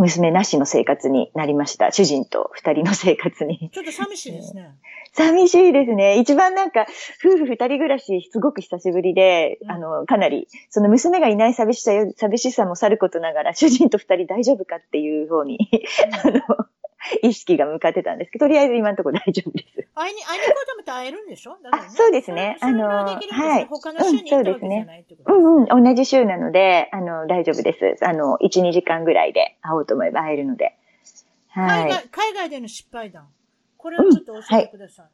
[0.00, 1.90] 娘なしの生活になりました。
[1.90, 3.70] 主人と二人の生活に。
[3.72, 4.74] ちょっと寂しいですね。
[5.12, 6.18] 寂しいですね。
[6.18, 6.86] 一番なんか、
[7.24, 15.58] 夫婦二人暮らし、すごく久しぶりで、うんあの、かなり、その娘がいない寂しさよ、寂しさもさることながら、主人と二人大丈夫かっていう方に、
[16.24, 16.66] あの、
[17.22, 19.88] 意識が向かってたんですけど、とりあえず今のところ大丈夫です。
[19.94, 21.56] 会いに、会いに行こうと思ったら会えるんでしょ？
[21.62, 28.04] だからあそうですねあのはい他の州に行ったわけじゃないってことうんうん、同じ週なので、あの、大丈夫です。
[28.04, 30.76] あの、1、2時間ぐらいで会おうと思えば会えるので。
[31.50, 31.82] はい。
[31.82, 33.28] 海外海外での失敗談。
[33.76, 35.06] これをちょっと教えてください。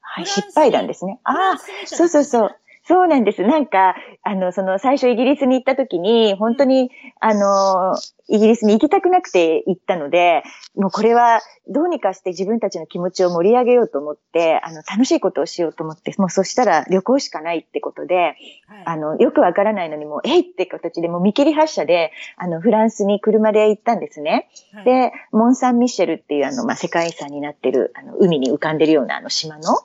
[0.00, 1.20] はい、フランスに失敗談ですね。
[1.24, 2.56] ああ、そうそうそう。
[2.90, 3.42] そうなんです。
[3.42, 7.94] なんか、あの、その最初イギリスに行った時に、本当に、あの、
[8.28, 10.42] イギリスに行きたくなくて行ったので、
[10.74, 18.36] もうこれはどうにかして自分たちの気持ちを盛り上げようと思って、あの、楽しいことをしようと思って、もうそしたら旅行しかないってことで、はい、
[18.86, 24.48] あの、よくわからないのにもう、えいって形でもう見切り発車で、あの、フランスに車で行ったんですね。
[24.72, 29.78] はい、で、モン・サン・ミシェルっていうあの、まあ、世界遺産になってる、あの、海に浮かんでるようなあの島の、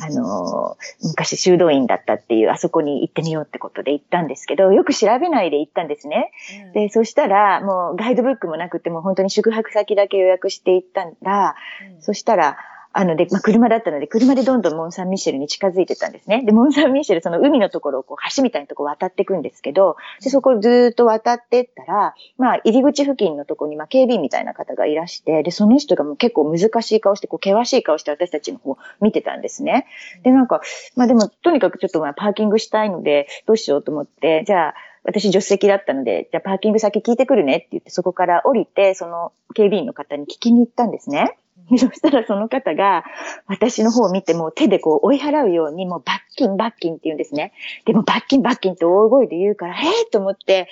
[0.00, 6.30] あの、昔修道院だったっていう、あそこに行ってみようってことで行ったんですけど、よく調べないで行ったんですね。
[6.66, 11.56] うん、で、そしたら、もうガイドブックもなくて、もう本当に宿泊先だけ予約して行ったんだ。
[11.94, 12.58] うん、そしたら、
[12.98, 16.42] あので、まあ、車だったので、車でどんどんモン・サン・ミシェルに近づいてたんですね。
[16.46, 29.86] で、モン・サン・ミシェル、その海のところをこう橋みたいなところ渡っていくんですけど、で、そこをずっと渡ってったら、まあ、入り口付近のとこに、まあ、警備員みたいな方がいらして、で、その人がもう結構難しい顔して、こう、険しい顔して私たちの方を見てたんですね。
[30.22, 30.62] で、なんか、
[30.94, 41.36] まあでも、とにかくちょっとまあ、パーキングしたいので、どうしようと思って、じゃあ、私助手席だったので、じゃあパーキング先聞いてくるねって言って、そこから降りて、その警備員の方に聞きに行ったんですね。
[41.70, 43.04] そしたらその方が、
[43.46, 47.52] 私の方を見ても手でこう追い払うように、もう罰金罰金って言うんですね。
[47.84, 50.68] でも罰金罰金って大声で言うから、えー、と思って、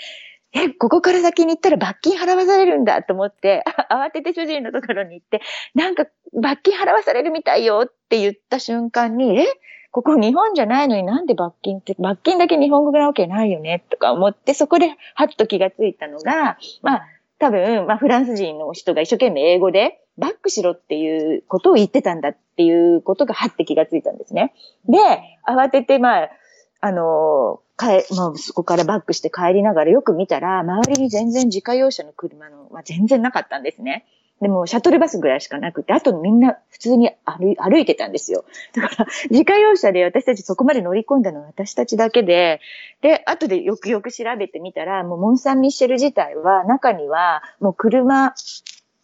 [0.52, 5.40] え、ここから先に行ったら罰金払わされるんだと思って、 慌てて主人のところに行って、
[5.74, 9.46] なんか罰金払わされるみたいよって言った瞬間に、え
[9.90, 17.06] ここ日本じゃないのになんで罰金って、罰金だけ日本語なわけないよねとか思って、そこではっと気がついたのが、まあ、
[17.38, 24.54] 多分、まあ、フランス人の人が一生懸命英語で、バックしろっていうことを言ってたんだっていうことがはって気がついたんですね。
[24.88, 24.98] で、
[25.46, 26.30] 慌てて、まあ、
[26.80, 34.06] あの、帰、まあ、そこからバックして帰りながらよく見たら、周りに全然自家用車の車の、まあ、全然なかったんですね。
[34.40, 38.44] でも、シャトルバスぐらいしかなくて、あとみんな普通に歩歩いてたんですよ。
[38.74, 42.60] だから、自家用車で私たちそこまで乗り込んだのは私たちだけで、
[43.00, 48.34] で、後でよくよく調べてみたら、もうモン・サン・ミッシェル自体は、中にはもう車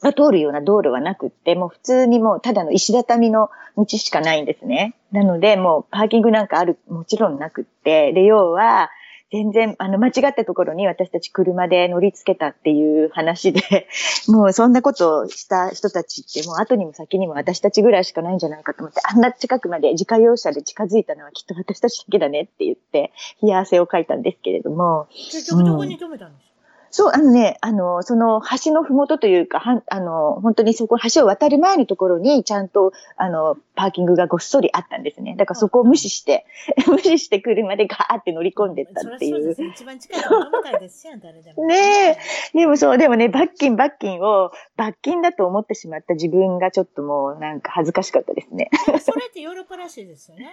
[0.00, 4.94] が通るような道路はなくって、もう普通にもうただの石畳の道しかないんですね。
[5.12, 8.90] なので、もうパーキングなんかある、もちろんなくって、で、要は、
[9.32, 13.86] 全然、あの、間違ったところに私たち車で乗り付けたっていう話で、
[14.26, 25.06] もうそんなことをした人たちって、もう後にも先にも私たちぐらいしかないんじゃないかと思って、あんな近くまで自家用車で近づいたのはきっと私たちだけだねって言って、冷や汗をかいたんですけれども。
[25.12, 26.49] 結局どこに止めたんです、
[26.90, 35.36] そう、あのね、あの、その橋のふもとというか、はあの、本当にそこ、橋を渡る前のところに、ちゃんと、あの、パーキングがごっそりあったんですね。
[35.36, 36.46] だからそこを無視して、
[36.88, 39.54] 無視して車でガーって乗り込んでったっていう。
[39.54, 41.66] そう一番近いところみたいですよ、誰でも。
[41.66, 42.18] ね
[42.54, 42.58] え。
[42.58, 48.68] でもそう、でもね、罰金、罰金を、罰金だと思ってしまった自分がちょっともう、なんか恥ずかしかったですね。
[48.98, 50.50] それってヨーロッパらしいですよね。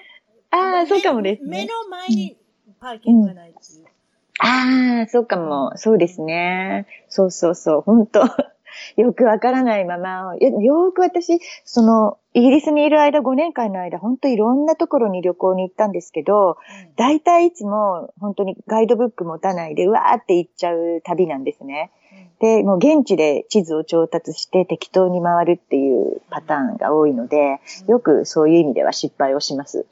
[0.52, 1.50] ああ、そうかもですね。
[1.50, 2.38] 目の前に
[2.80, 3.82] パーキングがないっていう。
[3.82, 3.97] うん
[4.40, 5.74] ああ、そうかも。
[5.78, 6.86] そうですね。
[7.10, 7.82] そうそうそう。
[7.82, 8.22] 本当
[8.96, 16.58] よくわからないまま、よく私、その、イギリスにいる間、5年間の間、本当いろんなところに旅行に行ったんですけど、
[16.96, 21.92] 大体いつも本当にガイドブック持たないで、うわーって行っちゃう旅なんですね。
[22.40, 29.88] で、もう現地で地図を調達して適当に回るっていうパターンが多いので、よくそういう意味では失敗をします。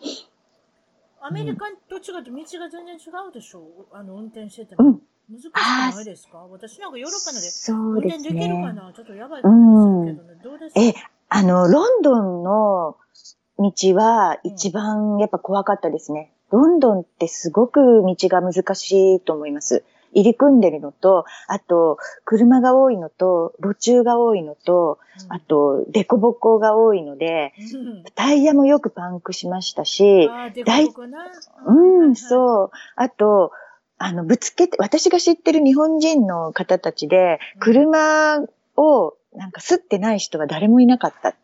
[1.28, 3.64] アメリカと違って道が全然違うでしょう？
[3.92, 5.00] あの、運転してても。
[5.28, 6.38] 難しくないですか？
[6.52, 7.40] 私なんかヨーロッパで
[7.74, 10.40] 運転できるかな、ちょっとやばいかもしれないけどね。
[10.44, 10.82] どうですか？
[10.82, 10.94] え、
[11.30, 12.98] あの、ロンドンの
[13.58, 16.32] 道は一番やっぱ怖かったですね。
[16.52, 19.84] ロンドンってすごく道が難しいと思います。
[20.15, 30.30] 入り組んでるのと、あと、車が多いのと、路中が多いのと、うん、あと、デコボコが多いので、うん、タイヤもよくパンクしましたし、
[30.65, 30.88] 大、
[31.67, 32.71] うん、そう。
[32.95, 33.51] あと、
[33.97, 38.39] あの、ぶつけて、私が知ってる日本人の方たちで、車
[38.78, 41.36] をなんか吸ってない人は誰もいなかった。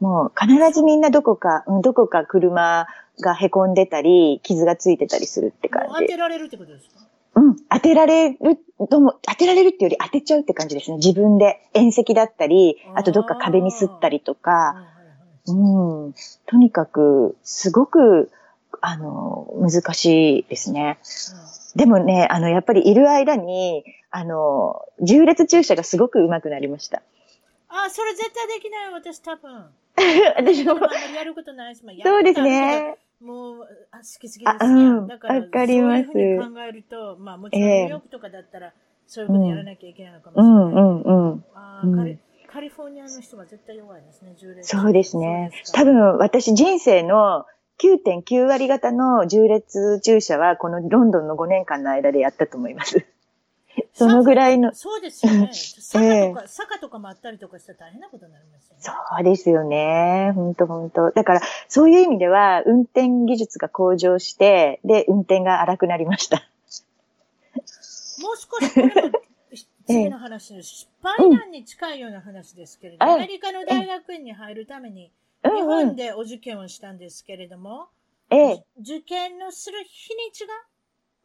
[0.00, 2.86] もう必ずみんなどこか、どこか車
[3.20, 5.94] が凹んでたり、傷がついてたりするって感じ。
[6.00, 7.07] 当てられるってことですか？
[7.38, 8.36] うん、当てられる
[8.90, 10.96] とも、当てられるっていうより当てちゃうって感じですね。
[10.96, 14.74] 自分で遠石だったり、あとどっか壁に吸ったりとか、
[15.46, 16.14] うん、
[16.46, 18.32] とにかく、すごく、
[18.80, 20.98] あの、難しいですね。
[21.76, 27.02] でもね、あの、やっぱりいる間に、あの、重列駐車がすごく上手くなりました。
[27.68, 29.66] あ、それ絶対できない私多分。
[30.36, 30.74] 私も。
[31.14, 31.96] やることないですもん。
[32.02, 32.96] そうですね。
[33.20, 36.04] もう、あ、好き好きですうん、だから、わかります。
[36.12, 38.72] そういうふうに考えると、まあもちろんニューヨークとかだったら、
[39.06, 40.54] そういうことやらなきゃいけないのかもしれない。
[40.54, 41.44] うんうんうん。
[41.54, 42.18] あカリ
[42.50, 45.50] カリフォルニアの人は絶対弱いですね、そうですね。
[45.74, 47.44] 多分私人生の
[47.78, 53.04] 9.9割方の重列駐車はこのロンドンの5年間の間でやったと思います。
[53.94, 54.74] そのぐらいの。
[54.74, 55.50] そうですよね。
[55.52, 58.82] 坂とか、えー、坂とかもあったりとかしたら大変なことになりますよね。
[58.82, 60.32] そうですよね。
[60.34, 66.48] 本当本当だから、そういう意味では、運転技術が向上して、で、運転が荒くなりました。
[68.20, 75.10] もう少し、次の話の失敗談に近いような話ですけれども、アメリカの大学院に入るために、
[75.42, 77.88] 日本でお受験をしたんですけれども、
[78.30, 80.52] ええ、受験のする日にちが、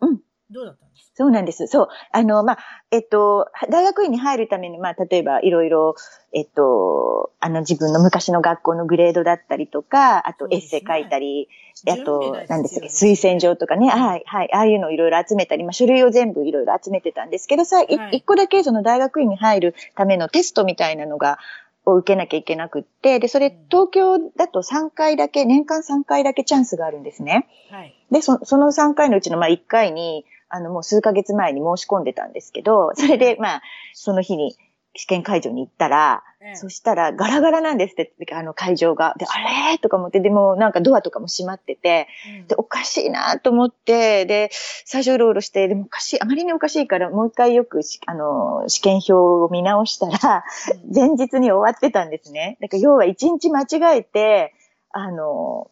[0.08, 0.22] うん。
[0.54, 1.10] どうだったんです？
[1.10, 1.68] かそうなんです。
[1.68, 1.88] そう。
[2.12, 2.58] あの、まあ、
[2.92, 5.96] えっと、大学院に入るために、まあ、例えばいろいろ、
[6.32, 11.50] えっと、あの自分の昔の学校のグレードだったりとか、あとエッセイ書いたり、
[11.86, 21.38] ね、あと、何ですか、推薦状とかね、はい、はい、ああいうのをいろいろ集めたり、まあ、書類を全部いろいろ集めてたんですけどさ、一、はい、個だけその大学院に入るためのテストみたいなのが、
[21.86, 27.48] を受けなきゃいけなくって、で、それ、東京だと3回だけ、年間3回だけチャンスがあるんですね。
[27.72, 27.94] はい。
[28.12, 33.62] で、そその3回のうちの、まあ、1回に、あの、もう数ヶ月前に申し込んでたんですけど、それで、まあ、
[33.94, 34.56] その日に
[34.96, 39.16] 試験会場に行ったら、そしたらガラガラなんですって、あの会場が。
[39.18, 39.80] で、あれ？
[39.80, 42.08] とか思って、でもなんかドアとかも閉まってて、
[42.42, 44.52] うん、で、おかしいなと思って、で、
[44.86, 50.44] 最初うろうろして、でもおかしい、あまりにおかしいから、もう一回よく、あの、試験表を見直したら、
[50.86, 52.58] うん、前日に終わってたんですね。
[52.62, 54.54] だから要は一日間違えて、
[54.92, 55.72] あの、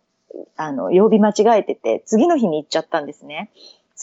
[0.56, 3.52] あの、曜日間違えてて、次の日に行っちゃったんですね。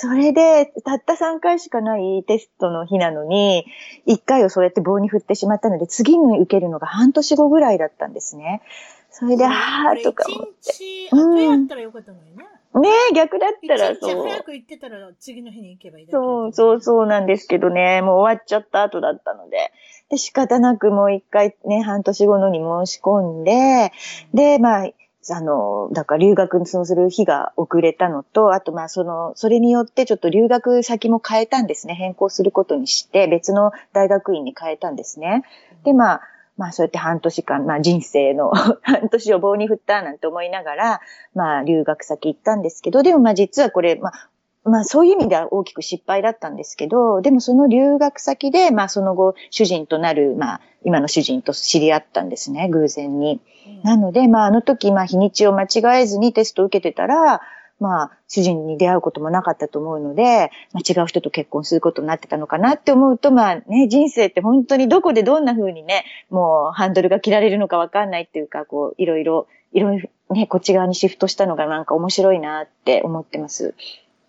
[0.00, 3.66] それで、たった3回しかないテストの日なのに、
[4.06, 8.62] 1回をそうやって棒に振ってしまったので、次に受けるのが半年後ぐらいだったんですね。
[9.10, 10.72] それで、あーとか思って。
[10.72, 12.46] 1日後やったらよかったのにね。
[12.74, 14.22] うん、ねえ、逆だったらそう。
[14.22, 19.72] 早く行ってたら次の日に行けばいいだけそうそうそうなんですけどね、もう終わっちゃった後だったので。
[20.10, 23.90] で、仕方なくもう一回ね、半年後のに申し込んで、
[24.32, 24.90] で、まあ、
[25.30, 31.94] あの、だから留学にする日が遅れたのと、あとまあその、それによってちょっと留学先も変えたんですね。
[31.94, 35.44] 変更することにして、別の大学院に変えたんですね。
[35.84, 36.20] でまあ、
[36.56, 38.50] まあそうやって半年間、まあ人生の
[38.82, 41.00] 半年を棒に振ったなんて思いながら、
[41.34, 44.28] まあ留学先行ったんですけど、でもまあ実はこれ、まあ
[44.64, 53.40] まあそういう意味では大きく失敗だったんですけど、でもその留学先で、まあその後主人となる、まあ今の主人と知り合ったんですね、偶然に。
[53.82, 57.40] なので、まああの時、まあ日にちを間違えずにテストを受けてたら、
[57.80, 73.74] まあ主人に出会うこともなかったと思うので、まあ違う人と結婚することになってたのかなって思うと、まあね、人生って本当にどこでどんな風にね、もうハンドルが切られるのかわかんないっていうか、こういろいろ、いろいろね、こっち側にシフトしたのがなんか面白いなって思ってます。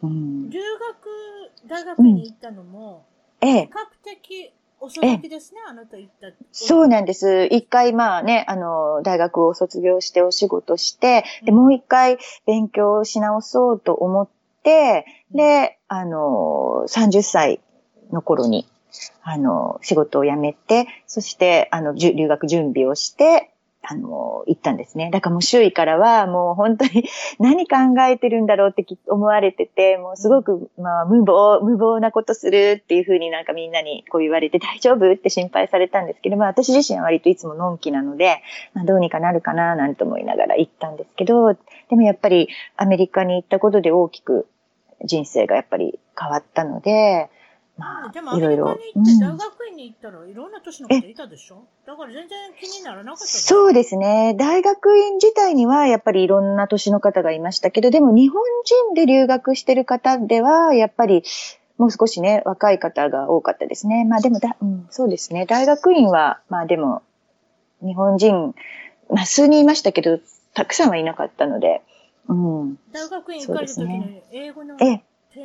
[0.01, 3.05] うん、留学、大学に行ったのも、
[3.41, 3.65] うん、ええ。
[3.65, 6.27] 比較的遅咲きですね、あなた行った。
[6.51, 7.47] そうなんです。
[7.51, 14.29] 一回、まあね、あの、大学を卒業してお仕事して、うん、で、もう一回勉強し直そうと思っ
[14.63, 17.59] て、で、あの、30歳
[18.11, 18.67] の頃に、
[19.21, 23.48] あの、仕事を辞めて、そして、あの、留学準備をして、
[23.81, 25.09] あの、行ったんですね。
[25.09, 27.05] だからもう周囲からはもう本当に
[27.39, 27.77] 何考
[28.09, 38.41] えてるんだろうって思われてて、もうすごく、まあ、無謀、無謀なことするっていうふうになんかみんなにこう言われて大丈夫って心配されたんですけど、まあ私自身は割といつものんきなので、
[38.73, 41.59] まあどうにかなるかななんて思いながら行ったんですけど、で
[41.95, 44.47] もやっぱりアメリカに行ったことで大きく
[45.05, 47.29] 人生がやっぱり変わったので、
[47.79, 48.59] まあ、でもアメリカに
[48.93, 54.35] 行って大学院に行ったらいろんな年の方いたでしょ、だから全然気にならなかったそうですね。
[54.37, 61.23] 大学院自体にはやっぱりいろんな年の方がいましたけど、でも日本人で留学してる方では、やっぱり
[61.77, 64.03] もう少しね、若い方が多かったですね。
[64.03, 65.45] まあでもだ、うん、そうですね。
[65.45, 67.01] 大学院は、まあでも、
[67.81, 68.53] 日本人、
[69.09, 70.19] まあ数人いましたけど、
[70.53, 71.81] たくさんはいなかったので、
[72.27, 72.79] うん。
[72.91, 75.01] 大学院行かれた時に英語の程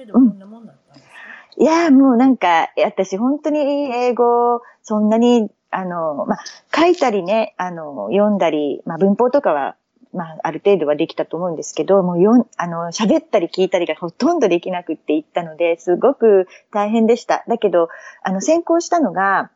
[0.06, 1.13] 度どんなもんだったんですか、
[1.56, 6.38] いや、もうなんか、私本当に英語、そんなに、あの、まあ、
[6.74, 9.76] 書いたりね、あの、読んだり、まあ、文法とかは、
[10.12, 17.44] まあ、ある程度はできたと思うんですけど、もうよん、あの、喋ったり聞いたりがほとんどできなくって言ったので、すごく大変でした。
[17.48, 17.88] だけど、
[18.22, 19.50] あの、専攻したのが、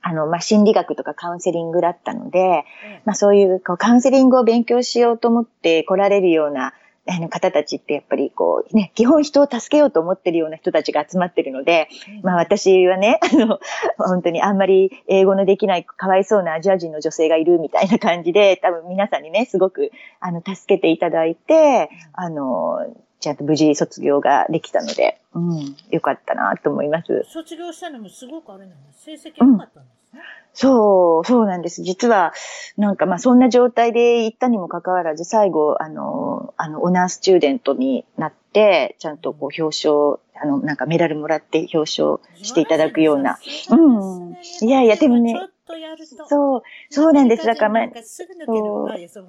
[0.00, 2.64] あの、まあ、心理学とかカウンセリングだったので、
[3.04, 6.74] まあ、そういう、こう、カウンセリングを勉強しようと思って来られるような、
[7.08, 11.88] あの方たちってやっぱりこうね、基本人を助けようと思ってるような人たちが集まってるので、
[12.22, 13.58] まあ私はね、あの、
[13.98, 22.78] 本当にあんまり英語のできないかわいそうなアジア人の女性がいるみたいな感じで、多分皆さんにね、すごく、あの、助けていただいて、あの、
[23.18, 27.24] ちゃんと無事卒業ができたので、うん、よかったなと思います。
[27.28, 29.04] 卒業したのもすごくあれなんです。
[29.04, 30.02] 成績良かったんです。
[30.02, 30.22] ですね。
[30.54, 31.82] そう、そうなんです。
[31.82, 32.32] 実は、
[32.76, 43.38] なんかまあそんな状態で行ったにもかかわらず、最後、あの、あの、オナースチューデントになって、ちゃんとこう表彰、あの、なんかメダルもらって表彰していただくような。
[43.70, 46.28] うんいやいやでもねとやると。
[46.28, 47.46] そう、そうなんです。
[47.46, 49.28] だからまあなん、かすぐ抜けるそうあいやそう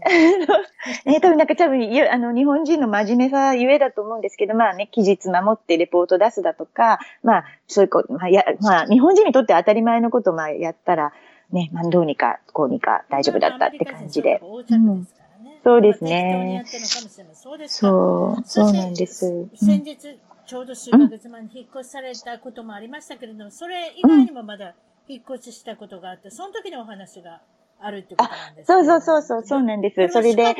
[1.06, 11.14] ね、多 分なんか多分、あの、日本人の真面目さゆえだと思うんですけど、まあね、期日守ってレポート出すだとか、まあ、そういうこと、まあ、や、まあ、日本人にとって当たり前のことをまあやったら、
[11.52, 14.42] ね、まあ、どうにか、こうにか大丈夫だったって感じで。
[14.70, 15.08] うん
[15.66, 17.56] そうですねそ
[18.38, 19.28] うそう、なんです。
[19.28, 24.76] うん先日、ちょうど数ヶ月前に引っ越しされたこともありましたけれども、それ以外にもまだ
[25.08, 27.42] 引っ越ししたことがあって、その時のお話が
[27.80, 30.08] あるってことなんですそうそうそうそう、そうなんです。
[30.10, 30.56] それで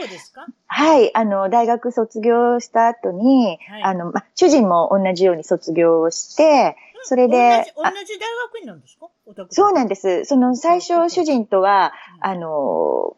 [0.68, 3.84] はい、あの、大学卒業した後に、はい。
[3.84, 9.08] あの、ま、主人も同じように卒業をして、それで、同じ、同じ大学院なんですか？
[9.50, 10.26] そうなんです。
[10.26, 12.30] その最初主人とは、うん。
[12.30, 13.16] あの、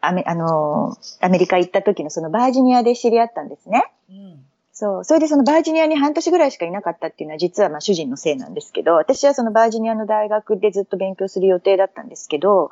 [0.00, 3.90] アメ、あの、アメリカ行った時のそのバージニアで知り合ったんですね。
[4.10, 4.44] うん。
[4.78, 5.04] そう。
[5.04, 12.70] それでそのバージニアに半年ぐらいしかいなかったっていうのは実はまあ主人のせいなんですけど、私はそのバージニアの大学でずっと勉強する予定だったんですけど、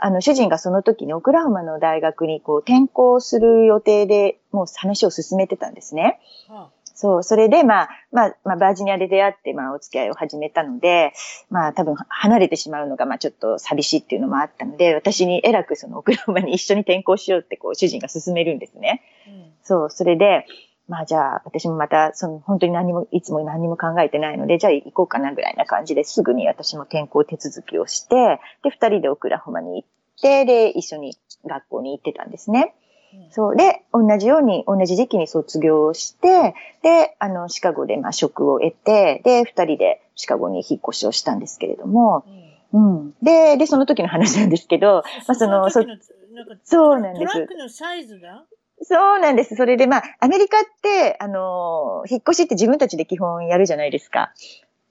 [0.00, 6.18] あの主人がその時にオクラホマの大学にこう転校する予定でもう話を進めてたんですね。
[6.50, 11.12] うんはそう、それで、まあ、まあ、まあ、バージニアで出会って、まあ、お付き合いを始めたので、
[11.50, 19.02] まあ、多分、離れてしまうのが、まあ、ちょっと寂しいっていうのもあったので、私に偉くその、オクラホマに一緒に転校しようって、こう、主人が勧めるんですね。
[19.26, 20.46] あうんそう、それで、
[20.88, 29.88] まあ、じゃあ、私もまた、その、本当に何も、いつも何も考えてないので、じゃあ行こうかな、ぐらいな感じですぐに私も転校手続きをして、で、二人でオクラホマに行っ
[30.20, 31.16] て、で、一緒に
[31.46, 32.74] 学校に行ってたんですね。
[33.14, 33.56] うんそう。
[33.56, 43.14] で、同じように、同じ時期に卒業して、で、あの、シカゴで、まあ、職を得て、で、二人でシカゴに引っ越しをしたんですけれども、うんうん。
[43.22, 45.94] で、で、その時の話なんですけど、まあ、その、そ時の
[46.34, 48.44] なんかそうなんですトラックのサイズが？
[48.84, 49.56] そうなんです。
[49.56, 54.32] それで、まあ、アメリカって、あの、引っ越しって自分たちで基本やるじゃないですか。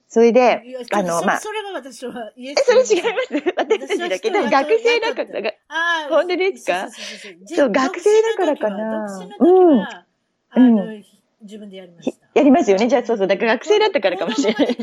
[0.08, 2.66] それであの、まあ、そそれは私はえス。
[2.66, 3.34] それ違います？
[3.58, 4.30] 私たちだけ？
[4.30, 6.88] 学生だから、がああ、本当ですか？
[7.48, 9.28] そう学生だからかな？
[9.40, 10.06] うんあ
[10.56, 10.86] の、
[11.42, 12.28] 自分でやりましひた。
[12.36, 12.88] やりますよね。
[12.88, 13.28] じゃあ、そうそう。
[13.28, 14.78] だから学生だったからかもしれない。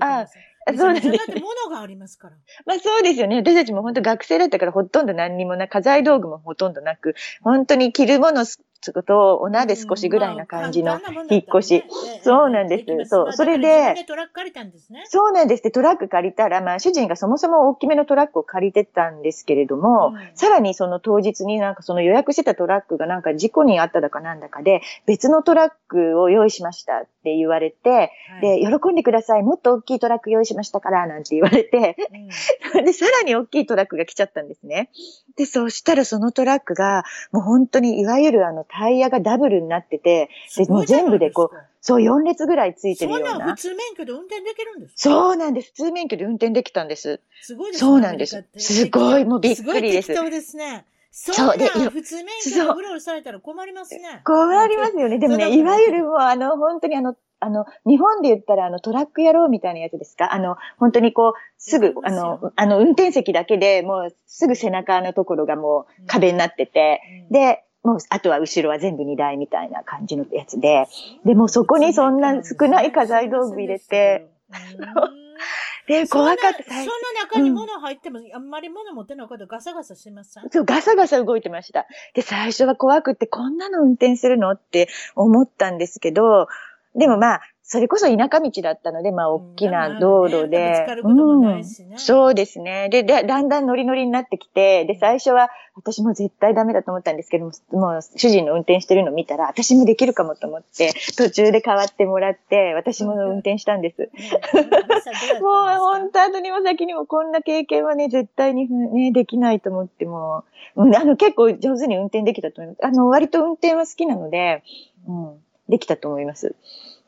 [0.00, 0.26] あ
[0.76, 2.36] そうですだって物がありますから。
[2.66, 3.36] まあそうですよね。
[3.36, 8.44] 私たちも本当学生だったからほとんど何にもな、家財道具もほとんどなく、本当に着るもの
[8.82, 10.98] とお鍋少しぐらいな感じの
[11.30, 11.84] 引っ越し。
[12.24, 15.04] そうなんですそうそれでトラック借りたんですね。
[15.06, 15.62] そうなんです。
[15.62, 28.10] で、トラック借りたら、まあ主人がそもそも大きめのトラックを借りてたんですけれども、うんさらにその当日になんかその予約してたトラックがなんか事故にあっただかなんだかで、別のトラックを用意しましたって言われて、はい
[28.40, 29.42] で、喜んでください。
[29.42, 31.96] もっと大きいトラック用意しましたから、なんて言われて、
[32.74, 34.90] うん で、さらに大きいトラックが来ちゃったんですね。
[35.36, 43.60] で、そうしたらそのトラックが、もう本当にいわゆるあのタイヤがダブルになってて、でもう全部でこうそう4列ぐらいついてるようなそんなん普。
[43.60, 45.68] 通免許で運転できるんですそうなんです。
[45.68, 47.20] 普通免許で運転できたんです。
[47.42, 47.88] すごいですね。
[47.90, 50.86] そうなんですすごいもうびっくりですすごい適当ですね。
[51.14, 54.22] そそうんで普通免許でうろうろされたら困りますね。
[54.24, 55.18] 困りますよね。
[55.18, 60.32] でもね、いわゆるもうあの、本当にあの、あの、日本で言ったらあのトラック野郎みたいなやつですか？
[60.32, 70.86] あの、本当にこう、すぐ、あの、あの、運転席だけでもうすぐ背中のところがもう壁になってて、うん、で、もう、あとは後ろは全部荷台みたいな感じのやつで、
[71.24, 74.54] でもそこにそんな少ない家財道具入れて、う
[75.18, 75.22] ん
[75.88, 76.62] で、怖かった。
[76.62, 80.48] 最そんな中に物入っても、あんまり物持ってないことガサガサしません？
[80.48, 81.86] そう、ガサガサ動いてました。
[82.14, 84.52] で、最初は怖くって、こんなの運転するの？
[84.52, 86.46] って思ったんですけど、
[86.94, 90.50] でもまあ、それこそ田舎道だったので、まあ、大きな道路うん。
[90.50, 91.98] で。
[91.98, 92.88] そうですね。
[92.90, 104.10] で、でだんだんノリノリになってきて、で、最初は私も絶対ダメだと思ったんですけども、もう主人の運転してるのを見たら、私もできるかもと思って、途中で変わってもらって、私も運転したんです。
[105.40, 107.32] もう本当後にも先にもこん。
[107.32, 110.44] な経験はね、絶対にね、できないと思っても
[110.76, 112.86] あの、結構上手に運転できたと思います。
[112.86, 114.62] あの、割と運転は好きなので、
[115.06, 115.42] うん、
[115.72, 116.54] できたと思います。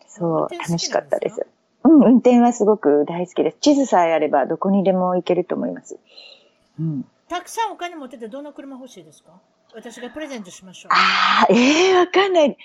[0.09, 1.47] そう、楽しかったです
[1.85, 3.59] うん、運転はすごく大好きです。
[3.61, 5.99] 地図さえあればどこにでも行けると思います。
[6.81, 7.05] うん。
[7.29, 9.33] たくさんお金持っててどの車欲しいですか？
[9.75, 10.93] 私がプレゼントしましょう。
[10.93, 12.57] ああ、ええわかんない。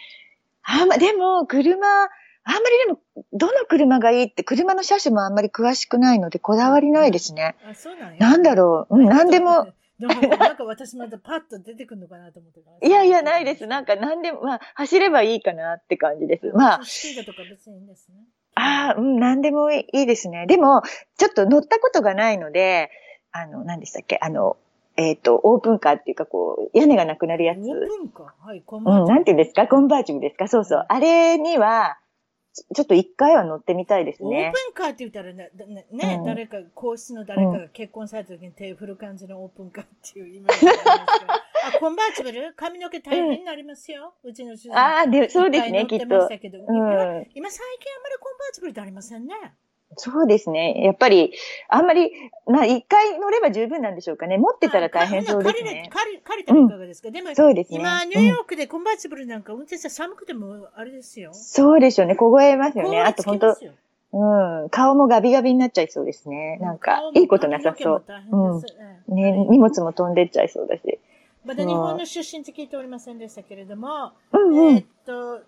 [0.63, 2.99] あんま、でも、車、あんまりでも、
[3.33, 7.55] どの車がいいって、車の車種もあんまり詳しくないので、こだわりないですね。
[7.69, 8.19] あ、そうなんや。
[8.19, 8.99] なんだろう。
[8.99, 9.67] うん、なんでも、。
[9.99, 13.67] でもなんか私またパッと出てくるのかなと思ってたいやいや、ないです。
[13.67, 16.47] なんか、なんでも、まあ、走ればいいかなって感じです。
[16.55, 18.15] まあ、スピードとか別にいいんですね。
[18.55, 20.45] ああ、うん、なんでもいいですね。
[20.47, 20.83] でも、
[21.17, 22.89] ちょっと乗ったことがないので、
[23.31, 24.17] あの、何でしたっけ？
[24.21, 24.57] あの、
[24.97, 27.59] えっ、と、オープンカーっていうか、こう、屋根がなくなるやつ。
[27.59, 28.47] オープンカー？
[28.47, 29.67] はい、コンうん、なんていうんですか？
[29.67, 30.47] コンバーチブルですか？
[30.47, 30.85] そうそう。
[30.89, 31.99] あれには、
[32.53, 34.71] ちちょっと一回は乗ってみたいですオーねプ。
[34.71, 41.31] ンカーって言ったらね、だねねうん誰か、皇室の誰かが結婚された時に手を振る感じのオープンカーっていうイメージがありますけど。
[41.33, 41.39] あ、
[41.79, 42.53] コンバーチブル？
[42.55, 44.13] 髪の毛大変になりますよ。
[44.23, 44.77] うちの主人。
[44.77, 46.05] ああ、で、そうですね、きっと。
[46.05, 47.49] 今最近あんまり
[48.19, 49.35] コンバーチブルってありませんね。
[49.99, 50.81] そうですね。
[50.83, 51.33] やっぱり、
[51.67, 52.11] あんまり、
[52.47, 54.37] まあ、一回乗れば十分なんでしょうかね。
[54.37, 55.89] 持ってたら大変そうですね。
[55.93, 57.79] 借り借りたらいかがですか、でも、そうですね。
[57.79, 61.31] 今、ニューヨークでコンバーチブルなんか運転したら寒くてもあれですよ。
[61.33, 62.15] そうでしょうね。
[62.15, 62.99] 凍えますよね。
[63.01, 63.55] あと本当
[64.11, 64.69] うん。
[64.69, 66.57] 顔もガビガビになっちゃいそうですね。
[66.61, 68.03] なんかいいことなさそう。
[68.07, 70.99] 髪の毛も大変ですええね、荷物も飛んでっちゃいそうだし。
[71.45, 74.85] まだ日本の出身って聞いておりませんでしたけれども、うんうんえーっ。
[75.05, 75.41] と、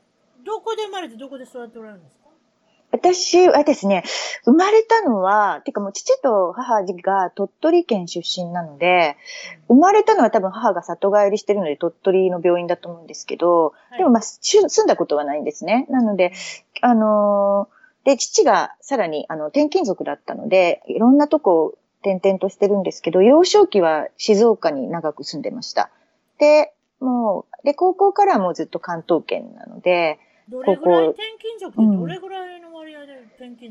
[0.46, 2.21] どこで生まれてどこで育っておられるんですか？
[2.92, 4.04] 私はですね、
[4.44, 9.18] 生まれたのは、てかもう父と母が鳥取県出身なので、
[9.68, 15.86] 生まれたのは多分母が里帰りしてるので鳥取の病院だと思うんですけど、はいでもまあ、し住んだことはないんですね。
[15.90, 16.34] なので、
[16.82, 21.74] あのーで、父がさらに、あの、転勤族だったので、いろんなとこを
[22.04, 25.92] 転々としてるんですけど、幼少期は静岡に長く住んでました。
[26.40, 30.20] で、もう、で、高校からはもうずっと関東圏なので、
[30.50, 32.51] どれぐらい転勤族ってどれぐらい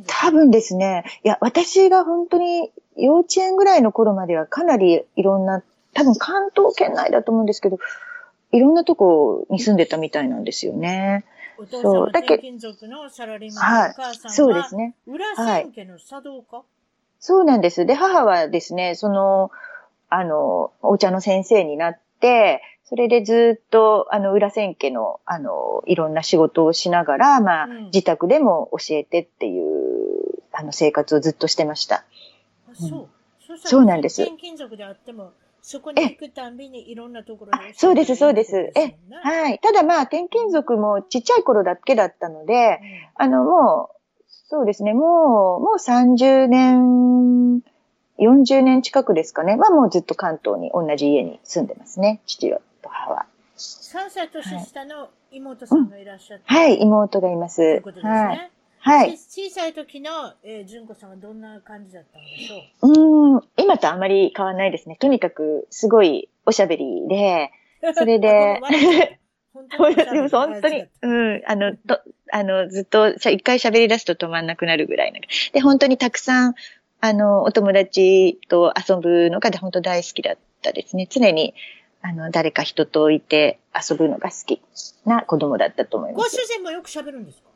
[0.07, 5.63] 多分ですね、いや、私が本当に幼稚園ぐらいの頃まではかなりいろんな、
[5.93, 7.79] 多分関東圏内だと思うんですけど、
[8.53, 11.25] いろんなとこに住んでたみたいなんですよね。
[11.59, 14.95] お父さんはそうだけ転勤族のサラリーマお母さんはそうですね。
[15.07, 16.63] 裏千家の茶道家、
[17.21, 17.85] そうなんです。
[17.87, 19.51] で、母はですね、その、
[20.09, 32.05] あの、お茶の先生になって、それでずっと、あの、裏千家の、あの、いろんな仕事をしながら、まあ、うん自宅でも教えてっていう、あの、生活をずっとしてました。
[32.69, 33.09] あそう。
[33.59, 35.33] そうなんです転勤族であっても、
[35.63, 38.73] そこに行くたんびにいろんなところでそうです、そうです。
[38.75, 39.61] えはい。
[39.61, 42.81] ただまあ、転勤族もちっちゃい頃だけだったので、
[43.15, 47.63] あの、もう、そうですね、もう、もう30年、
[48.19, 49.57] 40年近くですかね。
[49.57, 52.21] まあもうずっと関東に同じ家に住んでますね。
[52.27, 52.51] 父
[52.83, 53.27] と母は。
[53.57, 57.57] 3歳年下の妹さんがいらっしゃって、はい、妹がいます。
[57.57, 58.51] ということですね。
[58.83, 59.19] はい。
[59.19, 62.89] 小さい時の、えー、純子さんはどんな感じだったんでしょう？
[62.89, 64.97] うーん、今とあまり変わらないですね。
[64.97, 67.51] とにかく、すごいおしゃべりで、
[67.95, 68.61] それで
[69.53, 72.01] 本当にでも 本当に、うん、あの、と、
[72.33, 75.21] あの、ずっと一回喋り出すと止まんなくなるぐらいな。
[75.53, 76.55] で、本当にたくさん、
[77.01, 81.07] あの、お友達と遊ぶのが本当大好きだったですね。
[81.11, 81.55] 常に、
[82.03, 84.63] あの、誰か人といて遊ぶのが好き
[85.05, 86.37] な子供だったと思いまごす。
[86.37, 87.51] 主人もよく喋るんですか？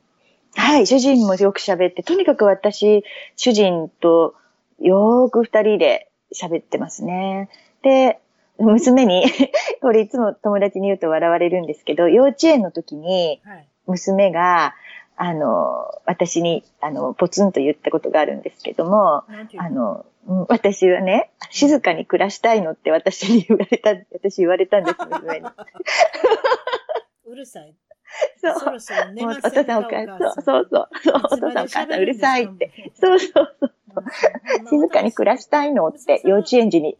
[0.56, 3.04] はい、主人もよく喋って、とにかく私、
[3.36, 4.34] 主人と
[4.80, 7.48] よーく二人で喋ってますね。
[7.82, 8.20] で、
[8.58, 9.24] 娘に、
[9.82, 13.68] これいつも友達に言うと笑われるんですけど、幼稚園の時にはい。
[13.86, 14.74] 娘が、
[15.16, 19.24] あの、私に、あの、ポツンと言ったことがあるんですけども、
[19.58, 20.04] あの、うん
[20.48, 25.46] 私はね、静かに暮らしたいのって私に言われた、私言われたんです、娘に。
[27.26, 27.74] うるさい。
[28.40, 28.58] そう。
[28.60, 32.72] そろそろ寝もうませんかお父さんお母さん、そうそうそう、そうお父さんお母さんうるさいって。。
[32.94, 33.72] そうそうそう。
[34.70, 36.96] 静かに暮らしたいのって幼稚園児に。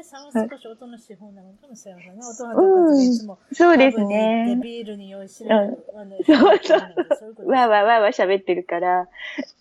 [0.00, 2.20] 娘さんは少しおとなしい方なのかもしれませんね。
[2.20, 4.58] お父さんとかいつも、そうですね。
[4.62, 5.78] ビールに酔いしれう
[7.18, 9.08] そうそうわーわーわーわー喋ってるから、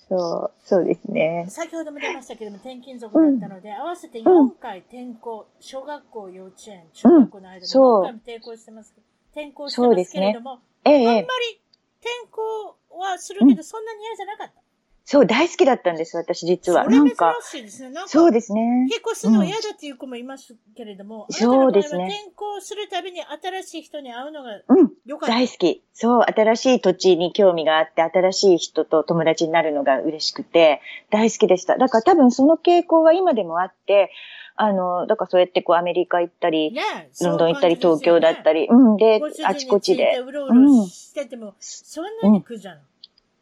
[0.07, 1.45] そう、そうですね。
[1.49, 8.93] 先ほども出ましたけども、転勤族だったので、合わせて4回転校、小学校、幼稚園、中学校の間でそう4回も転校してます。
[9.31, 11.59] 転校してますけれども、ええ、あんまりええ、
[11.99, 14.68] 転校はするけど、そんなに嫌じゃなかった。
[15.11, 16.85] そう、大好きだったんです、私実は。
[16.85, 17.89] なんか、しいですね。
[17.89, 18.85] なんかそうですね。
[18.89, 25.33] 結婚するのは嫌だっていう子もいますけれども、うんそうですね転校するたびに新しい人に会うのがうん、良かった。
[25.33, 25.83] 大好き。
[25.93, 30.79] そう、新しい土地に興味があって、新しい人と友達になるのが嬉しくて、
[31.09, 31.79] 大好きでした。
[31.79, 34.11] だから多分その傾向は今でもあって、
[34.57, 36.83] あの、だからそうやってこうアメリカ行ったり、ね
[37.23, 40.19] ロンドン行ったり、東京だったり、り、うん、であちこちで。
[40.19, 42.83] うろうろしてても、そんなに苦じゃない。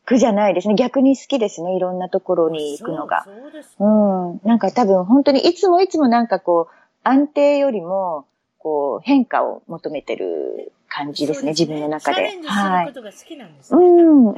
[0.07, 0.75] 苦じゃないですね。
[0.75, 1.75] 逆に好きですね。
[1.75, 3.23] いろんなところに行くのが。
[3.25, 3.85] そうそうですうか。
[3.85, 4.39] ん。
[4.45, 8.25] なんか多分本当にいつもいつもなんかこう、安定よりも、
[8.57, 11.49] こう、変化を求めてる感じですね。
[11.51, 12.15] 自分の中で。
[12.15, 12.85] チャレンジすはい。
[12.85, 13.85] ることが好きなんですうね。
[13.85, 14.29] ん、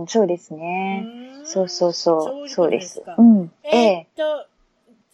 [0.00, 1.04] うん、そうですね。
[1.06, 2.48] うんそうそうそう。
[2.50, 3.02] そうです。
[3.16, 3.50] うん。
[3.64, 4.46] ええーえっと、